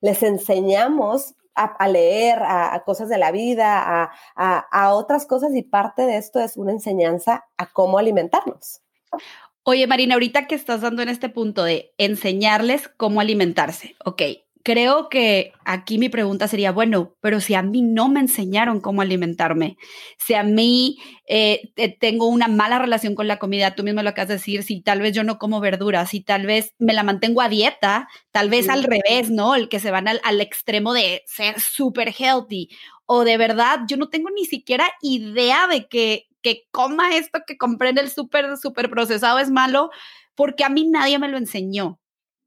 Les 0.00 0.20
enseñamos 0.24 1.36
a, 1.54 1.88
leer, 1.88 2.42
a, 2.42 2.82
cosas 2.84 3.08
de 3.08 3.18
la 3.18 3.30
vida, 3.30 4.10
a, 4.36 4.94
otras 4.94 5.26
cosas 5.26 5.54
y 5.54 5.62
parte 5.62 6.02
de 6.02 6.16
esto 6.16 6.40
es 6.40 6.56
una 6.56 6.72
enseñanza 6.72 7.46
a 7.56 7.66
cómo 7.66 7.98
alimentarnos. 7.98 8.80
Oye, 9.64 9.86
Marina, 9.86 10.14
ahorita 10.14 10.46
que 10.46 10.54
estás 10.54 10.80
dando 10.80 11.02
en 11.02 11.08
este 11.08 11.28
punto 11.28 11.62
de 11.62 11.94
enseñarles 11.98 12.88
cómo 12.88 13.20
alimentarse, 13.20 13.94
ok, 14.04 14.22
creo 14.62 15.08
que 15.08 15.52
aquí 15.64 15.98
mi 15.98 16.08
pregunta 16.08 16.48
sería, 16.48 16.72
bueno, 16.72 17.14
pero 17.20 17.40
si 17.40 17.54
a 17.54 17.62
mí 17.62 17.82
no 17.82 18.08
me 18.08 18.20
enseñaron 18.20 18.80
cómo 18.80 19.02
alimentarme, 19.02 19.76
si 20.18 20.34
a 20.34 20.42
mí 20.42 20.98
eh, 21.26 21.72
tengo 22.00 22.26
una 22.26 22.48
mala 22.48 22.78
relación 22.78 23.14
con 23.14 23.28
la 23.28 23.38
comida, 23.38 23.74
tú 23.74 23.82
mismo 23.82 24.02
lo 24.02 24.10
acabas 24.10 24.28
de 24.28 24.34
decir, 24.34 24.62
si 24.62 24.80
tal 24.80 25.00
vez 25.00 25.14
yo 25.14 25.24
no 25.24 25.38
como 25.38 25.60
verduras, 25.60 26.10
si 26.10 26.20
tal 26.20 26.46
vez 26.46 26.74
me 26.78 26.92
la 26.92 27.02
mantengo 27.02 27.40
a 27.40 27.48
dieta, 27.48 28.08
tal 28.30 28.50
vez 28.50 28.68
al 28.68 28.84
revés, 28.84 29.30
¿no? 29.30 29.54
El 29.54 29.68
que 29.68 29.80
se 29.80 29.90
van 29.90 30.08
al, 30.08 30.20
al 30.24 30.40
extremo 30.40 30.92
de 30.92 31.22
ser 31.26 31.60
súper 31.60 32.14
healthy 32.16 32.68
o 33.06 33.24
de 33.24 33.36
verdad 33.36 33.80
yo 33.86 33.96
no 33.96 34.08
tengo 34.08 34.30
ni 34.30 34.44
siquiera 34.44 34.86
idea 35.02 35.66
de 35.66 35.86
que, 35.86 36.28
que 36.40 36.62
coma 36.70 37.16
esto 37.16 37.40
que 37.46 37.58
compré 37.58 37.90
en 37.90 37.98
el 37.98 38.10
súper, 38.10 38.56
súper 38.56 38.88
procesado 38.90 39.38
es 39.38 39.50
malo, 39.50 39.90
porque 40.34 40.64
a 40.64 40.68
mí 40.68 40.88
nadie 40.88 41.18
me 41.18 41.28
lo 41.28 41.36
enseñó. 41.36 42.00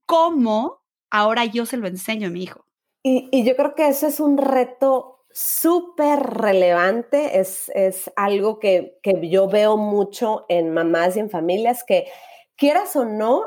¿Cómo 0.06 0.85
ahora 1.16 1.46
yo 1.46 1.66
se 1.66 1.78
lo 1.78 1.88
enseño 1.88 2.28
a 2.28 2.32
mi 2.32 2.44
hijo. 2.44 2.66
Y, 3.04 3.44
yo 3.44 3.56
creo 3.56 3.76
que 3.76 3.88
eso 3.88 4.08
es 4.08 4.20
un 4.20 4.38
reto 4.38 5.26
súper 5.30 6.20
relevante, 6.20 7.40
es, 7.40 7.72
es 7.76 8.12
algo 8.16 8.60
que, 8.60 8.98
que, 9.04 9.30
yo 9.30 9.48
veo 9.48 9.78
mucho 9.78 10.46
en 10.50 10.74
mamás 10.74 11.16
y 11.16 11.20
en 11.20 11.30
familias, 11.30 11.84
que 11.84 12.08
quieras 12.56 12.96
o 12.96 13.06
no, 13.06 13.44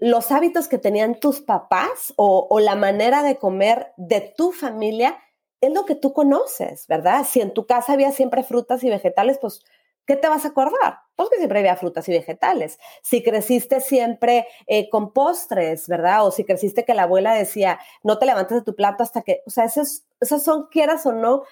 los 0.00 0.30
hábitos 0.30 0.68
que 0.68 0.78
tenían 0.78 1.20
tus 1.20 1.40
papás 1.40 2.12
o, 2.16 2.46
o 2.48 2.60
la 2.60 2.74
manera 2.74 3.22
de 3.22 3.36
comer 3.36 3.92
de 3.96 4.20
tu 4.36 4.52
familia 4.52 5.18
es 5.60 5.72
lo 5.72 5.84
que 5.84 5.94
tú 5.94 6.12
conoces, 6.12 6.86
¿verdad? 6.86 7.26
Si 7.28 7.40
en 7.40 7.52
tu 7.52 7.66
casa 7.66 7.92
había 7.92 8.12
siempre 8.12 8.42
frutas 8.42 8.82
y 8.82 8.88
vegetales, 8.88 9.38
pues 9.38 9.62
¿qué 10.06 10.16
te 10.16 10.28
vas 10.28 10.44
a 10.44 10.48
acordar? 10.48 10.98
Pues 11.16 11.28
que 11.30 11.36
siempre 11.36 11.60
había 11.60 11.76
frutas 11.76 12.08
y 12.08 12.12
vegetales. 12.12 12.78
Si 13.02 13.22
creciste 13.22 13.80
siempre 13.80 14.46
eh, 14.66 14.88
con 14.90 15.12
postres, 15.12 15.86
¿verdad? 15.86 16.26
O 16.26 16.30
si 16.30 16.44
creciste 16.44 16.84
que 16.84 16.94
la 16.94 17.02
abuela 17.04 17.34
decía, 17.34 17.78
no 18.02 18.18
te 18.18 18.26
levantes 18.26 18.58
de 18.58 18.64
tu 18.64 18.74
plato 18.74 19.02
hasta 19.02 19.22
que, 19.22 19.42
o 19.46 19.50
sea, 19.50 19.64
esos, 19.64 20.04
son, 20.20 20.68
quieras 20.70 21.06
o 21.06 21.12
no, 21.12 21.42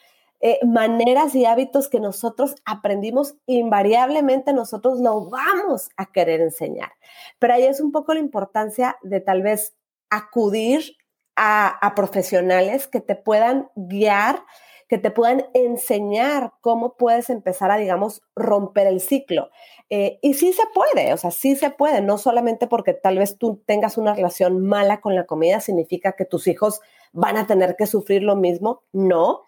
eh, 0.40 0.58
maneras 0.64 1.34
y 1.34 1.44
hábitos 1.44 1.88
que 1.88 2.00
nosotros 2.00 2.54
aprendimos, 2.64 3.34
invariablemente 3.46 4.52
nosotros 4.52 5.00
lo 5.00 5.28
vamos 5.28 5.90
a 5.96 6.06
querer 6.12 6.40
enseñar. 6.40 6.92
Pero 7.38 7.54
ahí 7.54 7.64
es 7.64 7.80
un 7.80 7.92
poco 7.92 8.14
la 8.14 8.20
importancia 8.20 8.96
de 9.02 9.20
tal 9.20 9.42
vez 9.42 9.74
acudir 10.10 10.96
a, 11.36 11.68
a 11.68 11.94
profesionales 11.94 12.86
que 12.86 13.00
te 13.00 13.16
puedan 13.16 13.68
guiar 13.74 14.42
que 14.88 14.99
te 14.99 15.11
puedan 15.11 15.47
enseñar 15.52 16.54
cómo 16.62 16.97
puedes 16.97 17.28
empezar 17.28 17.71
a, 17.71 17.76
digamos, 17.76 18.23
romper 18.35 18.87
el 18.87 19.00
ciclo. 19.00 19.50
Eh, 19.90 20.18
y 20.23 20.35
sí 20.35 20.52
se 20.52 20.64
puede, 20.75 21.12
o 21.12 21.16
sea, 21.18 21.30
sí 21.30 21.57
se 21.57 21.71
puede, 21.71 22.00
no 22.00 22.18
solamente 22.18 22.66
porque 22.66 22.95
tal 22.95 23.18
vez 23.18 23.38
tú 23.38 23.62
tengas 23.66 23.99
una 23.99 24.14
relación 24.14 24.66
mala 24.66 25.00
con 25.00 25.14
la 25.14 25.26
comida, 25.26 25.61
significa 25.61 26.12
que 26.12 26.25
tus 26.25 26.47
hijos 26.47 26.80
van 27.12 27.37
a 27.37 27.47
tener 27.47 27.76
que 27.76 27.87
sufrir 27.87 28.23
lo 28.23 28.35
mismo, 28.35 28.83
no. 28.92 29.42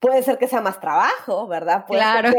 Puede 0.00 0.22
ser 0.22 0.36
que 0.36 0.48
sea 0.48 0.60
más 0.60 0.80
trabajo, 0.80 1.46
¿verdad? 1.46 1.84
claro. 1.86 2.30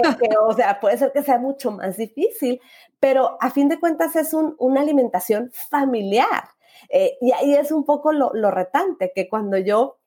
o 0.47 0.53
sea, 0.53 0.79
puede 0.79 0.97
ser 0.97 1.11
que 1.11 1.23
sea 1.23 1.39
mucho 1.39 1.71
más 1.71 1.97
difícil, 1.97 2.59
pero 2.99 3.37
a 3.39 3.49
fin 3.49 3.69
de 3.69 3.79
cuentas 3.79 4.15
es 4.15 4.33
una 4.33 4.81
alimentación 4.81 5.51
familiar. 5.51 6.49
Eh, 6.89 7.17
y 7.21 7.31
ahí 7.31 7.55
es 7.55 7.71
un 7.71 7.83
poco 7.83 8.11
lo, 8.11 8.31
lo 8.33 8.51
retante, 8.51 9.11
que 9.15 9.27
cuando 9.27 9.57
yo 9.57 9.97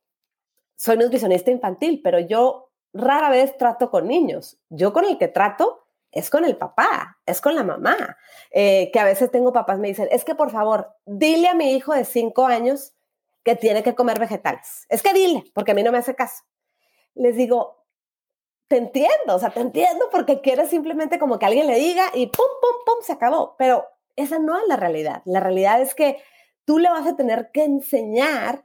soy 0.78 0.96
nutricionista 0.96 1.50
infantil, 1.50 2.00
pero 2.02 2.20
yo 2.20 2.70
rara 2.92 3.30
vez 3.30 3.56
trato 3.56 3.90
con 3.90 4.06
niños. 4.06 4.58
Yo 4.70 4.92
con 4.92 5.04
el 5.04 5.18
que 5.18 5.26
trato 5.26 5.84
es 6.12 6.30
con 6.30 6.44
el 6.44 6.56
papá, 6.56 7.18
es 7.26 7.40
con 7.40 7.56
la 7.56 7.64
mamá. 7.64 8.16
Eh, 8.52 8.90
que 8.92 9.00
a 9.00 9.04
veces 9.04 9.30
tengo 9.30 9.52
papás 9.52 9.80
me 9.80 9.88
dicen, 9.88 10.08
es 10.12 10.24
que 10.24 10.36
por 10.36 10.50
favor, 10.50 10.94
dile 11.04 11.48
a 11.48 11.54
mi 11.54 11.72
hijo 11.72 11.92
de 11.92 12.04
cinco 12.04 12.46
años 12.46 12.94
que 13.42 13.56
tiene 13.56 13.82
que 13.82 13.96
comer 13.96 14.20
vegetales. 14.20 14.86
Es 14.88 15.02
que 15.02 15.12
dile, 15.12 15.44
porque 15.52 15.72
a 15.72 15.74
mí 15.74 15.82
no 15.82 15.90
me 15.90 15.98
hace 15.98 16.14
caso. 16.14 16.44
Les 17.14 17.36
digo, 17.36 17.84
te 18.68 18.76
entiendo, 18.76 19.34
o 19.34 19.38
sea, 19.38 19.50
te 19.50 19.60
entiendo 19.60 20.08
porque 20.12 20.40
quieres 20.40 20.70
simplemente 20.70 21.18
como 21.18 21.40
que 21.40 21.46
alguien 21.46 21.66
le 21.66 21.74
diga 21.74 22.04
y 22.14 22.26
pum, 22.28 22.46
pum, 22.60 22.76
pum, 22.86 23.02
se 23.02 23.14
acabó. 23.14 23.56
Pero 23.58 23.84
esa 24.14 24.38
no 24.38 24.56
es 24.56 24.62
la 24.68 24.76
realidad. 24.76 25.22
La 25.24 25.40
realidad 25.40 25.80
es 25.80 25.96
que 25.96 26.22
tú 26.64 26.78
le 26.78 26.88
vas 26.88 27.06
a 27.06 27.16
tener 27.16 27.50
que 27.52 27.64
enseñar 27.64 28.62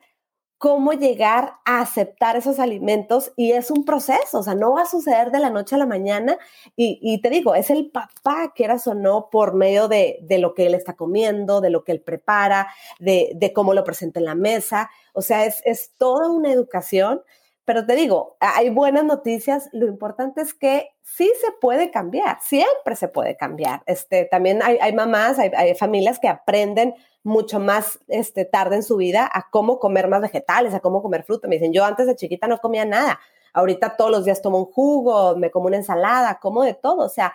cómo 0.64 0.94
llegar 0.94 1.56
a 1.66 1.82
aceptar 1.82 2.38
esos 2.38 2.58
alimentos 2.58 3.34
y 3.36 3.52
es 3.52 3.70
un 3.70 3.84
proceso, 3.84 4.40
o 4.40 4.44
sea, 4.44 4.56
no 4.56 4.72
va 4.72 4.84
a 4.84 4.86
suceder 4.86 5.30
de 5.30 5.42
la 5.42 5.50
noche 5.50 5.76
a 5.76 5.78
la 5.78 5.86
mañana 5.86 6.38
y, 6.78 7.20
te 7.22 7.30
digo, 7.30 7.54
es 7.54 7.70
el 7.70 7.92
papá, 7.92 8.54
quieras 8.56 8.88
o 8.88 8.94
no, 8.94 9.28
por 9.30 9.56
medio 9.56 9.90
de, 9.90 10.26
lo 10.40 10.54
que 10.54 10.68
él 10.68 10.74
está 10.74 10.96
comiendo, 10.96 11.60
de 11.60 11.70
lo 11.70 11.84
que 11.84 11.92
él 11.92 12.00
prepara, 12.00 12.70
de, 12.98 13.52
cómo 13.54 13.74
lo 13.74 13.84
presenta 13.84 14.22
en 14.22 14.26
la 14.26 14.36
mesa, 14.36 14.90
o 15.12 15.22
sea, 15.22 15.44
es, 15.44 15.62
es 15.66 15.92
toda 15.98 16.30
una 16.30 16.54
educación. 16.54 17.22
Pero 17.66 17.86
te 17.86 17.96
digo, 17.96 18.36
hay 18.40 18.70
buenas 18.70 19.06
noticias. 19.06 19.70
Lo 19.72 19.88
importante 19.88 20.42
es 20.42 20.54
que 20.54 20.90
sí 21.02 21.32
se 21.40 21.52
puede 21.62 21.92
cambiar, 21.92 22.38
siempre 22.42 22.96
se 22.96 23.08
puede 23.08 23.38
cambiar. 23.38 23.84
Este, 23.86 24.26
también 24.26 24.62
hay, 24.62 24.78
hay 24.82 24.94
mamás, 24.94 25.40
hay, 25.40 25.74
familias 25.76 26.20
que 26.20 26.28
aprenden 26.28 26.94
mucho 27.24 27.62
más 27.62 28.00
este, 28.10 28.44
tarde 28.44 28.76
en 28.76 28.84
su 28.84 28.98
vida 28.98 29.30
a 29.32 29.50
cómo 29.50 29.80
comer 29.80 30.10
más 30.10 30.22
vegetales, 30.22 30.74
a 30.74 30.82
cómo 30.82 31.02
comer 31.02 31.24
fruta. 31.24 31.48
Me 31.48 31.56
dicen, 31.56 31.72
yo 31.72 31.86
antes 31.86 32.06
de 32.06 32.18
chiquita 32.18 32.48
no 32.48 32.58
comía 32.58 32.84
nada, 32.84 33.20
ahorita 33.54 33.96
todos 33.96 34.12
los 34.12 34.26
días 34.26 34.42
tomo 34.42 34.60
un 34.60 34.66
jugo, 34.66 35.38
me 35.38 35.50
como 35.50 35.68
una 35.68 35.78
ensalada, 35.78 36.40
como 36.42 36.64
de 36.64 36.74
todo. 36.74 37.06
O 37.06 37.10
sea, 37.10 37.34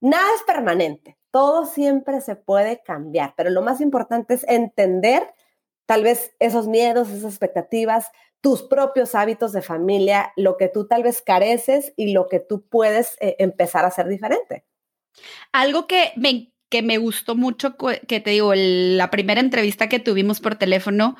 nada 0.00 0.28
es 0.36 0.42
permanente, 0.44 1.16
todo 1.32 1.66
siempre 1.66 2.20
se 2.20 2.36
puede 2.36 2.82
cambiar, 2.82 3.34
pero 3.36 3.50
lo 3.50 3.62
más 3.62 3.80
importante 3.80 4.34
es 4.34 4.44
entender 4.48 5.34
tal 5.86 6.02
vez 6.02 6.34
esos 6.38 6.68
miedos, 6.68 7.08
esas 7.08 7.32
expectativas, 7.32 8.10
tus 8.46 8.62
propios 8.62 9.16
hábitos 9.16 9.50
de 9.50 9.60
familia, 9.60 10.32
lo 10.36 10.56
que 10.56 10.68
tú 10.68 10.86
tal 10.86 11.02
vez 11.02 11.20
careces 11.20 11.92
y 11.96 12.12
lo 12.12 12.28
que 12.28 12.38
tú 12.38 12.64
puedes 12.68 13.16
eh, 13.18 13.34
empezar 13.40 13.84
a 13.84 13.88
hacer 13.88 14.06
diferente. 14.06 14.64
Algo 15.50 15.88
que 15.88 16.12
me 16.14 16.52
que 16.68 16.80
me 16.80 16.98
gustó 16.98 17.34
mucho, 17.34 17.74
que 18.06 18.20
te 18.20 18.30
digo, 18.30 18.52
la 18.54 19.10
primera 19.10 19.40
entrevista 19.40 19.88
que 19.88 19.98
tuvimos 19.98 20.38
por 20.38 20.54
teléfono, 20.54 21.16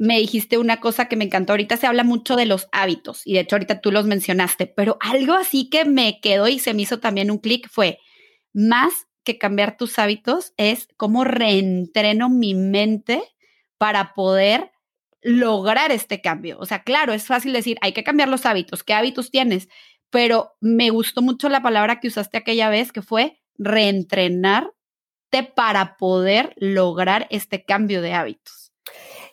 me 0.00 0.18
dijiste 0.18 0.58
una 0.58 0.80
cosa 0.80 1.06
que 1.06 1.14
me 1.14 1.26
encantó. 1.26 1.52
Ahorita 1.52 1.76
se 1.76 1.86
habla 1.86 2.02
mucho 2.02 2.34
de 2.34 2.46
los 2.46 2.66
hábitos 2.72 3.24
y 3.24 3.34
de 3.34 3.40
hecho 3.40 3.54
ahorita 3.54 3.80
tú 3.80 3.92
los 3.92 4.06
mencionaste, 4.06 4.66
pero 4.66 4.98
algo 5.00 5.34
así 5.34 5.70
que 5.70 5.84
me 5.84 6.20
quedó 6.20 6.48
y 6.48 6.58
se 6.58 6.74
me 6.74 6.82
hizo 6.82 6.98
también 6.98 7.30
un 7.30 7.38
clic 7.38 7.68
fue 7.70 8.00
más 8.52 9.06
que 9.22 9.38
cambiar 9.38 9.76
tus 9.76 9.96
hábitos 10.00 10.54
es 10.56 10.88
cómo 10.96 11.22
reentreno 11.22 12.28
mi 12.28 12.56
mente 12.56 13.22
para 13.78 14.12
poder 14.12 14.72
lograr 15.22 15.92
este 15.92 16.20
cambio. 16.20 16.58
O 16.60 16.66
sea, 16.66 16.82
claro, 16.82 17.12
es 17.12 17.26
fácil 17.26 17.52
decir, 17.52 17.78
hay 17.80 17.92
que 17.92 18.04
cambiar 18.04 18.28
los 18.28 18.46
hábitos. 18.46 18.84
¿Qué 18.84 18.94
hábitos 18.94 19.30
tienes? 19.30 19.68
Pero 20.10 20.52
me 20.60 20.90
gustó 20.90 21.22
mucho 21.22 21.48
la 21.48 21.62
palabra 21.62 22.00
que 22.00 22.08
usaste 22.08 22.38
aquella 22.38 22.68
vez, 22.70 22.92
que 22.92 23.02
fue 23.02 23.40
reentrenarte 23.56 24.72
para 25.54 25.96
poder 25.96 26.54
lograr 26.56 27.26
este 27.30 27.64
cambio 27.64 28.00
de 28.02 28.14
hábitos. 28.14 28.72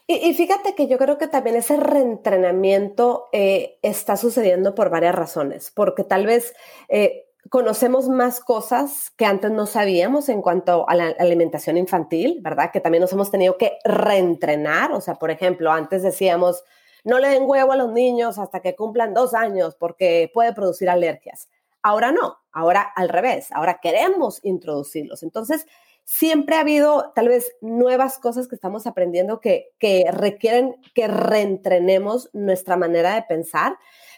Y, 0.08 0.34
fíjate 0.36 0.76
que 0.76 0.88
yo 0.88 1.00
creo 1.00 1.18
que 1.18 1.28
también 1.28 1.56
ese 1.56 1.78
reentrenamiento 1.78 3.28
eh, 3.32 3.80
está 3.82 4.18
sucediendo 4.18 4.76
por 4.76 4.92
varias 4.92 5.16
razones, 5.16 5.72
porque 5.74 6.04
tal 6.04 6.28
vez 6.28 6.54
eh, 6.90 7.25
conocemos 7.50 8.10
más 8.10 8.40
cosas 8.40 9.12
que 9.18 9.26
antes 9.26 9.52
no 9.52 9.66
sabíamos 9.66 10.30
en 10.30 10.42
cuanto 10.42 10.88
a 10.90 10.96
la 10.96 11.08
alimentación 11.20 11.78
infantil, 11.78 12.40
¿verdad? 12.42 12.72
Que 12.72 12.80
también 12.80 13.02
nos 13.02 13.14
hemos 13.14 13.32
tenido 13.32 13.58
que 13.58 13.78
reentrenar, 13.84 14.92
o 14.92 15.02
sea, 15.02 15.16
por 15.16 15.32
ejemplo, 15.32 15.72
antes 15.72 16.04
decíamos, 16.04 16.64
no 17.04 17.20
le 17.20 17.30
den 17.30 17.44
huevo 17.46 17.72
a 17.72 17.78
los 17.78 17.92
niños 17.92 18.40
hasta 18.40 18.62
que 18.62 18.76
cumplan 18.76 19.14
dos 19.14 19.34
años 19.34 19.76
porque 19.76 20.32
puede 20.34 20.54
producir 20.54 20.90
alergias. 20.90 21.50
Ahora 21.84 22.12
no, 22.12 22.38
ahora 22.52 22.82
al 22.82 23.10
revés, 23.10 23.52
ahora 23.52 23.80
queremos 23.80 24.40
introducirlos. 24.44 25.22
Entonces, 25.22 25.68
siempre 26.04 26.56
ha 26.56 26.62
habido 26.62 27.12
tal 27.14 27.28
vez 27.28 27.52
nuevas 27.62 28.18
cosas 28.18 28.48
que 28.48 28.56
estamos 28.56 28.88
aprendiendo 28.88 29.40
que, 29.40 29.72
requieren 30.12 30.76
que 30.96 31.08
reentrenemos 31.08 32.30
nuestra 32.34 32.76
manera 32.76 33.14
de 33.14 33.22
pensar, 33.24 33.78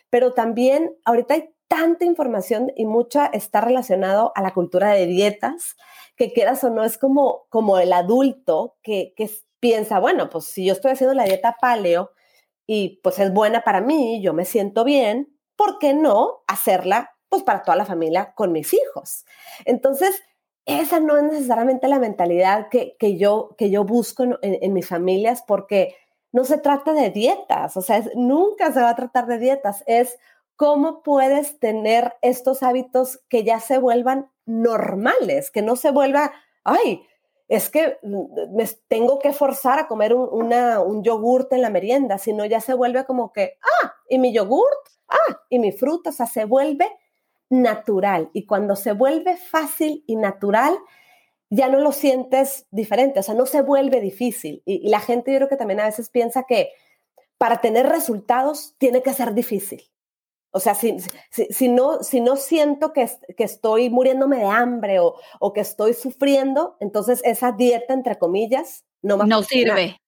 pero 0.10 0.34
también 0.34 0.96
ahorita 1.04 1.34
hay 1.34 1.50
tanta 1.68 2.06
información 2.06 2.72
y 2.76 2.86
mucha 2.86 3.26
está 3.28 3.62
relacionado 3.62 4.32
a 4.36 4.42
la 4.42 4.54
cultura 4.54 4.92
de 4.92 5.06
dietas, 5.06 5.76
que 6.16 6.34
quieras 6.34 6.64
o 6.64 6.70
no, 6.70 6.84
es 6.84 6.98
como, 6.98 7.46
como 7.50 7.78
el 7.78 7.94
adulto 7.94 8.78
que, 8.82 9.14
que 9.16 9.30
piensa, 9.60 10.00
bueno, 10.00 10.30
pues 10.30 10.46
si 10.46 10.66
yo 10.66 10.74
estoy 10.74 10.92
haciendo 10.92 11.14
la 11.14 11.26
dieta 11.26 11.58
paleo 11.60 12.12
y 12.66 13.00
pues 13.04 13.20
es 13.20 13.34
buena 13.34 13.62
para 13.62 13.82
mí, 13.82 14.22
yo 14.22 14.34
me 14.34 14.46
siento 14.46 14.84
bien, 14.84 15.38
¿por 15.56 15.80
qué 15.80 15.94
no 15.94 16.44
hacerla 16.48 17.18
pues 17.30 17.44
para 17.44 17.64
toda 17.64 17.78
la 17.78 17.86
familia 17.86 18.34
con 18.36 18.52
mis 18.52 18.74
hijos. 18.74 19.26
Entonces, 19.66 20.22
esa 20.66 21.00
no 21.00 21.18
es 21.18 21.24
necesariamente 21.24 21.88
la 21.88 22.00
mentalidad 22.00 22.68
que, 22.70 23.18
yo, 23.18 23.56
que 23.58 23.70
yo 23.70 23.84
busco 23.84 24.26
en, 24.42 24.74
mis 24.74 24.88
familias 24.88 25.44
porque 25.48 25.96
no 26.32 26.44
se 26.44 26.58
trata 26.58 26.94
de 26.94 27.10
dietas, 27.10 27.78
o 27.78 27.82
sea, 27.82 28.04
nunca 28.16 28.72
se 28.74 28.82
va 28.82 28.90
a 28.90 28.96
tratar 28.96 29.28
de 29.28 29.40
dietas, 29.40 29.84
es 29.88 30.18
cómo 30.58 31.02
puedes 31.04 31.60
tener 31.60 32.16
estos 32.22 32.62
hábitos 32.64 33.22
que 33.30 33.46
ya 33.46 33.62
se 33.62 33.78
vuelvan 33.78 34.30
normales, 34.46 35.50
que 35.50 35.62
no 35.62 35.78
se 35.78 35.92
vuelva, 35.92 36.34
ay, 36.66 37.04
es 37.48 37.70
que 37.70 37.98
me 38.04 38.66
tengo 38.90 39.20
que 39.20 39.32
forzar 39.32 39.80
a 39.80 39.88
comer 39.88 40.14
un, 40.14 40.28
una, 40.30 40.82
un 40.82 41.04
yogurt 41.04 41.54
en 41.54 41.62
la 41.62 41.70
merienda, 41.70 42.18
sino 42.18 42.44
ya 42.46 42.60
se 42.60 42.74
vuelve 42.74 43.06
como 43.06 43.32
que, 43.32 43.58
ah, 43.64 43.94
y 44.10 44.20
mi 44.20 44.34
yogurt, 44.34 44.90
ah, 45.08 45.40
y 45.50 45.60
mi 45.60 45.72
fruta, 45.72 46.10
o 46.10 46.14
sea, 46.14 46.26
se 46.26 46.44
vuelve 46.44 46.90
natural. 47.50 48.30
Y 48.34 48.46
cuando 48.46 48.76
se 48.76 48.92
vuelve 48.92 49.38
fácil 49.38 50.04
y 50.08 50.18
natural, 50.18 50.78
ya 51.50 51.70
no 51.70 51.80
lo 51.80 51.92
sientes 51.92 52.68
diferente, 52.72 53.20
o 53.20 53.24
sea, 53.24 53.34
no 53.34 53.46
se 53.46 53.62
vuelve 53.62 54.02
difícil. 54.02 54.62
Y, 54.66 54.90
la 54.90 55.00
gente 55.00 55.32
yo 55.32 55.38
creo 55.38 55.50
que 55.50 55.56
también 55.56 55.80
a 55.80 55.86
veces 55.86 56.10
piensa 56.10 56.44
que 56.44 56.72
para 57.38 57.62
tener 57.62 57.88
resultados 57.88 58.76
tiene 58.78 59.02
que 59.02 59.14
ser 59.14 59.34
difícil. 59.34 59.84
O 60.58 60.60
sea, 60.60 60.74
si, 60.74 60.98
si, 61.30 61.70
no, 61.70 62.02
si 62.02 62.20
no 62.20 62.36
siento 62.36 62.92
que, 62.94 63.08
que, 63.38 63.44
estoy 63.44 63.92
muriéndome 63.92 64.38
de 64.38 64.46
hambre 64.46 65.00
o, 65.00 65.14
o, 65.40 65.54
que 65.54 65.62
estoy 65.62 65.94
sufriendo, 65.94 66.78
entonces 66.80 67.22
esa 67.24 67.52
dieta, 67.52 67.94
entre 67.94 68.18
comillas, 68.18 68.84
no, 69.04 69.18
no 69.18 69.44
sirve. 69.44 70.02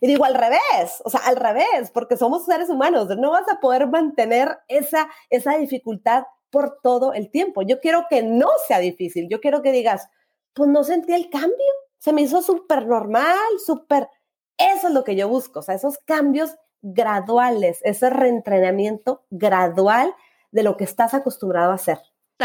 Y 0.00 0.06
digo 0.06 0.24
al 0.24 0.34
revés, 0.34 1.02
o 1.04 1.10
sea, 1.10 1.20
al 1.24 1.34
revés, 1.34 1.90
porque 1.92 2.16
somos 2.16 2.44
seres 2.44 2.68
humanos, 2.68 3.08
no 3.18 3.32
vas 3.32 3.48
a 3.50 3.58
poder 3.58 3.88
mantener 3.88 4.58
esa, 4.68 5.08
esa 5.28 5.56
dificultad 5.56 6.22
por 6.50 6.78
todo 6.82 7.12
el 7.12 7.28
tiempo. 7.32 7.62
Yo 7.62 7.80
quiero 7.80 8.06
que 8.08 8.22
no 8.22 8.48
sea 8.68 8.78
difícil, 8.78 9.28
yo 9.28 9.40
quiero 9.40 9.60
que 9.60 9.72
digas, 9.72 10.08
pues 10.52 10.70
no 10.70 10.84
sentí 10.84 11.14
el 11.14 11.30
cambio, 11.30 11.66
se 11.98 12.12
me 12.12 12.22
hizo 12.22 12.42
súper 12.42 12.86
normal, 12.86 13.38
súper... 13.64 14.08
Eso 14.56 14.86
es 14.86 14.94
lo 14.94 15.02
que 15.02 15.16
yo 15.16 15.28
busco, 15.28 15.58
o 15.58 15.62
sea, 15.62 15.74
esos 15.74 15.98
cambios 15.98 16.54
graduales, 16.82 17.80
ese 17.82 18.10
reentrenamiento 18.10 19.24
gradual 19.30 20.14
de 20.50 20.62
lo 20.62 20.76
que 20.76 20.84
estás 20.84 21.14
acostumbrado 21.14 21.72
a 21.72 21.76
hacer. 21.76 21.98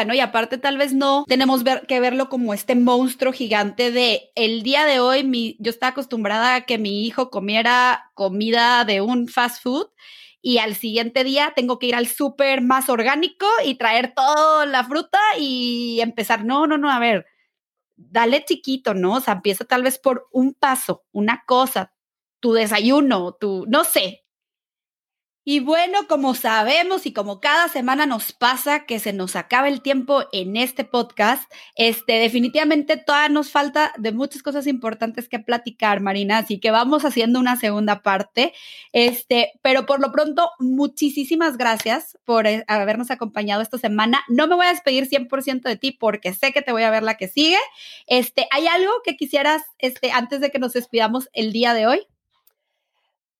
¿no? 0.05 0.13
Y 0.13 0.19
aparte 0.21 0.57
tal 0.57 0.77
vez 0.77 0.93
no 0.93 1.25
tenemos 1.27 1.63
que 1.87 1.99
verlo 1.99 2.29
como 2.29 2.53
este 2.53 2.75
monstruo 2.75 3.33
gigante 3.33 3.91
de 3.91 4.31
el 4.35 4.63
día 4.63 4.85
de 4.85 4.99
hoy 4.99 5.23
mi, 5.23 5.57
yo 5.59 5.69
estaba 5.69 5.91
acostumbrada 5.91 6.55
a 6.55 6.61
que 6.61 6.77
mi 6.77 7.05
hijo 7.05 7.29
comiera 7.29 8.11
comida 8.13 8.85
de 8.85 9.01
un 9.01 9.27
fast 9.27 9.61
food 9.61 9.87
y 10.41 10.57
al 10.57 10.75
siguiente 10.75 11.23
día 11.23 11.53
tengo 11.55 11.77
que 11.77 11.87
ir 11.87 11.95
al 11.95 12.07
súper 12.07 12.61
más 12.61 12.89
orgánico 12.89 13.45
y 13.65 13.75
traer 13.75 14.13
toda 14.15 14.65
la 14.65 14.83
fruta 14.85 15.19
y 15.37 15.99
empezar, 16.01 16.45
no, 16.45 16.65
no, 16.67 16.77
no, 16.77 16.89
a 16.89 16.97
ver, 16.97 17.25
dale 17.95 18.43
chiquito, 18.45 18.93
¿no? 18.93 19.15
O 19.15 19.19
sea, 19.19 19.35
empieza 19.35 19.65
tal 19.65 19.83
vez 19.83 19.99
por 19.99 20.27
un 20.31 20.53
paso, 20.53 21.03
una 21.11 21.43
cosa, 21.45 21.93
tu 22.41 22.51
desayuno, 22.53 23.37
tu, 23.39 23.65
no 23.69 23.85
sé, 23.85 24.25
y 25.43 25.59
bueno, 25.59 26.07
como 26.07 26.35
sabemos 26.35 27.07
y 27.07 27.13
como 27.13 27.41
cada 27.41 27.67
semana 27.67 28.05
nos 28.05 28.31
pasa 28.31 28.85
que 28.85 28.99
se 28.99 29.11
nos 29.11 29.35
acaba 29.35 29.67
el 29.69 29.81
tiempo 29.81 30.21
en 30.31 30.55
este 30.55 30.83
podcast, 30.83 31.51
este 31.75 32.13
definitivamente 32.19 32.95
todavía 32.95 33.29
nos 33.29 33.49
falta 33.49 33.91
de 33.97 34.11
muchas 34.11 34.43
cosas 34.43 34.67
importantes 34.67 35.27
que 35.27 35.39
platicar, 35.39 35.99
Marina, 35.99 36.37
así 36.37 36.59
que 36.59 36.69
vamos 36.69 37.05
haciendo 37.05 37.39
una 37.39 37.55
segunda 37.55 38.03
parte. 38.03 38.53
Este, 38.93 39.53
pero 39.63 39.87
por 39.87 39.99
lo 39.99 40.11
pronto, 40.11 40.51
muchísimas 40.59 41.57
gracias 41.57 42.19
por 42.23 42.45
eh, 42.45 42.63
habernos 42.67 43.09
acompañado 43.09 43.63
esta 43.63 43.79
semana. 43.79 44.23
No 44.29 44.45
me 44.45 44.53
voy 44.53 44.67
a 44.67 44.73
despedir 44.73 45.09
100% 45.09 45.63
de 45.63 45.75
ti 45.75 45.91
porque 45.91 46.33
sé 46.33 46.53
que 46.53 46.61
te 46.61 46.71
voy 46.71 46.83
a 46.83 46.91
ver 46.91 47.01
la 47.01 47.17
que 47.17 47.27
sigue. 47.27 47.57
Este, 48.05 48.47
¿hay 48.51 48.67
algo 48.67 48.91
que 49.03 49.17
quisieras 49.17 49.63
este 49.79 50.11
antes 50.11 50.39
de 50.39 50.51
que 50.51 50.59
nos 50.59 50.73
despidamos 50.73 51.29
el 51.33 51.51
día 51.51 51.73
de 51.73 51.87
hoy? 51.87 52.10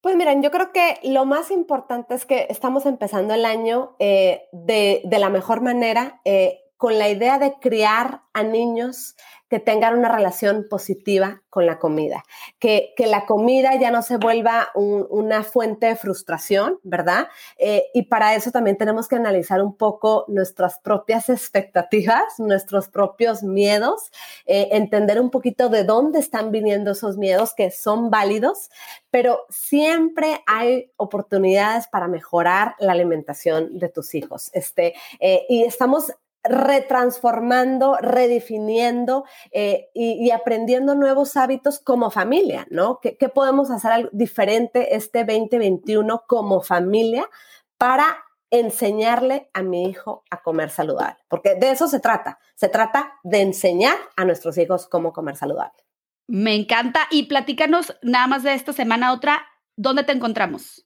Pues 0.01 0.15
miren, 0.15 0.41
yo 0.41 0.49
creo 0.49 0.71
que 0.71 0.99
lo 1.03 1.25
más 1.25 1.51
importante 1.51 2.15
es 2.15 2.25
que 2.25 2.47
estamos 2.49 2.87
empezando 2.87 3.35
el 3.35 3.45
año 3.45 3.95
eh, 3.99 4.47
de, 4.51 5.01
de, 5.05 5.19
la 5.19 5.29
mejor 5.29 5.61
manera, 5.61 6.21
eh, 6.25 6.60
con 6.81 6.97
la 6.97 7.09
idea 7.09 7.37
de 7.37 7.53
criar 7.59 8.23
a 8.33 8.41
niños 8.41 9.15
que 9.51 9.59
tengan 9.59 9.99
una 9.99 10.09
relación 10.09 10.65
positiva 10.67 11.43
con 11.51 11.67
la 11.67 11.77
comida, 11.77 12.23
que, 12.57 12.93
que 12.97 13.05
la 13.05 13.27
comida 13.27 13.75
ya 13.75 13.91
no 13.91 14.01
se 14.01 14.17
vuelva 14.17 14.69
una 14.73 15.43
fuente 15.43 15.85
de 15.85 15.95
frustración, 15.95 16.79
¿verdad? 16.81 17.27
Eh, 17.57 17.83
y 17.93 18.03
para 18.03 18.33
eso 18.33 18.49
también 18.49 18.77
tenemos 18.77 19.07
que 19.07 19.17
analizar 19.17 19.61
un 19.61 19.75
poco 19.75 20.25
nuestras 20.27 20.79
propias 20.79 21.29
expectativas, 21.29 22.39
nuestros 22.39 22.87
propios 22.87 23.43
miedos, 23.43 24.09
eh, 24.47 24.69
entender 24.71 25.21
un 25.21 25.29
poquito 25.29 25.69
de 25.69 25.83
dónde 25.83 26.17
están 26.17 26.51
viniendo 26.51 26.91
esos 26.91 27.17
miedos 27.17 27.53
que 27.53 27.69
son 27.69 28.09
válidos, 28.09 28.71
pero 29.11 29.45
siempre 29.49 30.41
hay 30.47 30.93
oportunidades 30.95 31.87
para 31.87 32.07
mejorar 32.07 32.73
la 32.79 32.93
alimentación 32.93 33.77
de 33.77 33.89
tus 33.89 34.15
hijos. 34.15 34.49
Este, 34.53 34.95
eh, 35.19 35.45
y 35.47 35.63
estamos 35.65 36.13
retransformando, 36.43 37.97
redefiniendo 37.97 39.25
eh, 39.51 39.89
y, 39.93 40.31
aprendiendo 40.31 40.95
nuevos 40.95 41.37
hábitos 41.37 41.79
como 41.79 42.11
familia, 42.11 42.65
¿no? 42.69 42.99
¿Qué, 43.01 43.29
podemos 43.29 43.69
hacer 43.69 44.09
diferente 44.11 44.95
este 44.95 45.23
2021 45.23 46.23
como 46.27 46.61
familia 46.61 47.29
para 47.77 48.25
enseñarle 48.49 49.49
a 49.53 49.61
mi 49.61 49.83
hijo 49.83 50.23
a 50.29 50.41
comer 50.41 50.69
saludable? 50.69 51.17
Porque 51.27 51.55
de 51.55 51.71
eso 51.71 51.87
se 51.87 51.99
trata. 51.99 52.39
Se 52.55 52.69
trata 52.69 53.13
de 53.23 53.41
enseñar 53.41 53.95
a 54.15 54.25
nuestros 54.25 54.57
hijos 54.57 54.87
cómo 54.87 55.13
comer 55.13 55.35
saludable. 55.35 55.83
Me 56.27 56.55
encanta. 56.55 57.07
Y 57.11 57.23
platícanos 57.23 57.95
nada 58.01 58.27
más 58.27 58.43
de 58.43 58.53
esta 58.53 58.73
semana 58.73 59.13
otra 59.13 59.45
¿Dónde 59.81 60.03
te 60.03 60.11
encontramos? 60.11 60.85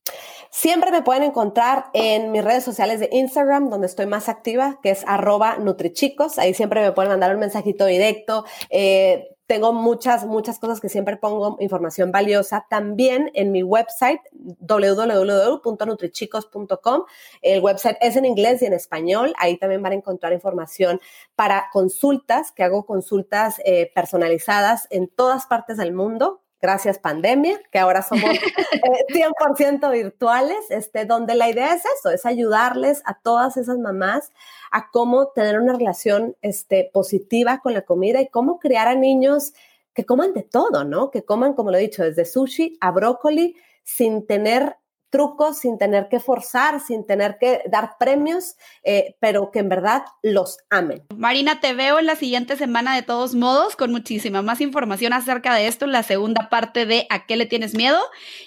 Siempre 0.51 0.89
me 0.89 1.01
pueden 1.01 1.23
encontrar 1.23 1.87
en 1.91 2.31
mis 2.31 2.45
redes 2.45 2.63
sociales 2.63 3.01
de 3.01 3.09
Instagram, 3.11 3.69
donde 3.69 3.87
estoy 3.87 4.05
más 4.05 4.29
activa, 4.29 4.79
que 4.81 4.91
es 4.91 5.03
arroba 5.05 5.57
nutrichicos. 5.57 6.39
Ahí 6.39 6.53
siempre 6.53 6.81
me 6.81 6.93
pueden 6.93 7.11
mandar 7.11 7.33
un 7.33 7.41
mensajito 7.41 7.85
directo. 7.85 8.45
Eh, 8.69 9.35
tengo 9.47 9.73
muchas, 9.73 10.25
muchas 10.25 10.59
cosas 10.59 10.79
que 10.79 10.87
siempre 10.87 11.17
pongo 11.17 11.57
información 11.59 12.13
valiosa. 12.13 12.67
También 12.69 13.31
en 13.33 13.51
mi 13.51 13.63
website, 13.63 14.21
www.nutrichicos.com. 14.31 17.03
El 17.41 17.61
website 17.61 17.97
es 17.99 18.15
en 18.15 18.23
inglés 18.23 18.61
y 18.61 18.65
en 18.67 18.71
español. 18.71 19.33
Ahí 19.37 19.57
también 19.57 19.83
van 19.83 19.91
a 19.91 19.95
encontrar 19.95 20.31
información 20.31 21.01
para 21.35 21.65
consultas, 21.73 22.53
que 22.53 22.63
hago 22.63 22.85
consultas 22.85 23.57
eh, 23.65 23.91
personalizadas 23.93 24.87
en 24.89 25.09
todas 25.09 25.47
partes 25.47 25.75
del 25.75 25.91
mundo 25.91 26.44
gracias 26.65 26.97
pandemia, 26.97 27.61
que 27.71 27.77
ahora 27.77 28.01
somos 28.01 28.23
100% 28.23 28.29
eh, 29.87 29.91
virtuales, 29.91 30.57
este, 30.69 31.05
donde 31.05 31.35
la 31.35 31.47
idea 31.47 31.75
es 31.75 31.83
eso, 31.99 32.09
es 32.09 32.25
ayudarles 32.25 33.03
a 33.05 33.19
todas 33.19 33.55
esas 33.55 33.77
mamás 33.77 34.31
a 34.71 34.89
cómo 34.89 35.27
tener 35.27 35.59
una 35.59 35.73
relación 35.73 36.35
este, 36.41 36.89
positiva 36.91 37.59
con 37.59 37.75
la 37.75 37.83
comida 37.83 38.19
y 38.19 38.29
cómo 38.29 38.57
crear 38.57 38.87
a 38.87 38.95
niños 38.95 39.53
que 39.93 40.05
coman 40.07 40.33
de 40.33 40.41
todo, 40.41 40.83
¿no? 40.83 41.11
Que 41.11 41.23
coman, 41.23 41.53
como 41.53 41.69
lo 41.69 41.77
he 41.77 41.81
dicho, 41.81 42.03
desde 42.03 42.25
sushi 42.25 42.77
a 42.81 42.89
brócoli 42.89 43.55
sin 43.83 44.25
tener 44.25 44.75
trucos 45.15 45.59
sin 45.59 45.77
tener 45.77 46.09
que 46.09 46.19
forzar, 46.19 46.81
sin 46.81 47.05
tener 47.05 47.37
que 47.39 47.61
dar 47.71 47.95
premios, 47.97 48.55
eh, 48.83 49.15
pero 49.21 49.49
que 49.49 49.59
en 49.59 49.69
verdad 49.69 50.03
los 50.21 50.57
amen. 50.69 51.05
Marina, 51.15 51.61
te 51.61 51.73
veo 51.73 51.99
en 51.99 52.05
la 52.05 52.17
siguiente 52.17 52.57
semana 52.57 52.93
de 52.93 53.01
todos 53.01 53.33
modos 53.33 53.77
con 53.77 53.91
muchísima 53.91 54.41
más 54.41 54.59
información 54.59 55.13
acerca 55.13 55.55
de 55.55 55.67
esto 55.67 55.85
en 55.85 55.93
la 55.93 56.03
segunda 56.03 56.49
parte 56.49 56.85
de 56.85 57.07
¿A 57.09 57.25
qué 57.25 57.37
le 57.37 57.45
tienes 57.45 57.75
miedo? 57.75 57.99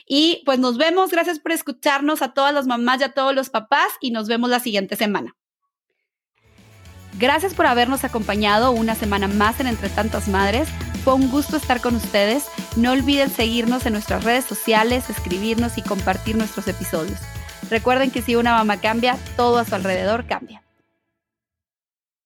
Y 0.07 0.43
pues 0.45 0.59
nos 0.59 0.77
vemos, 0.77 1.11
gracias 1.11 1.39
por 1.39 1.53
escucharnos 1.53 2.21
a 2.21 2.35
todas 2.35 2.53
las 2.53 2.67
mamás 2.67 3.01
y 3.01 3.05
a 3.05 3.13
todos 3.13 3.35
los 3.35 3.49
papás 3.49 3.89
y 4.03 4.11
nos 4.11 4.29
vemos 4.29 4.51
la 4.51 4.61
siguiente 4.61 4.95
semana. 4.95 5.35
Gracias 7.19 7.55
por 7.55 7.65
habernos 7.65 8.05
acompañado 8.05 8.73
una 8.73 8.95
semana 8.95 9.27
más 9.27 9.59
en 9.61 9.69
Entre 9.69 9.89
Tantas 9.89 10.29
Madres. 10.29 10.69
Fue 11.05 11.15
un 11.15 11.31
gusto 11.31 11.57
estar 11.57 11.81
con 11.81 11.97
ustedes. 11.97 12.45
No 12.77 12.93
olviden 12.93 13.31
seguirnos 13.31 13.87
en 13.87 13.95
nuestras 13.95 14.25
redes 14.25 14.45
sociales, 14.45 15.09
escribirnos 15.09 15.79
y 15.79 15.83
compartir 15.83 16.37
nuestros 16.37 16.69
episodios. 16.69 17.19
Recuerden 17.71 18.11
que 18.11 18.23
si 18.23 18.37
una 18.37 18.55
mamá 18.55 18.79
cambia, 18.79 19.19
todo 19.37 19.59
a 19.59 19.65
su 19.65 19.75
alrededor 19.75 20.27
cambia. 20.27 20.63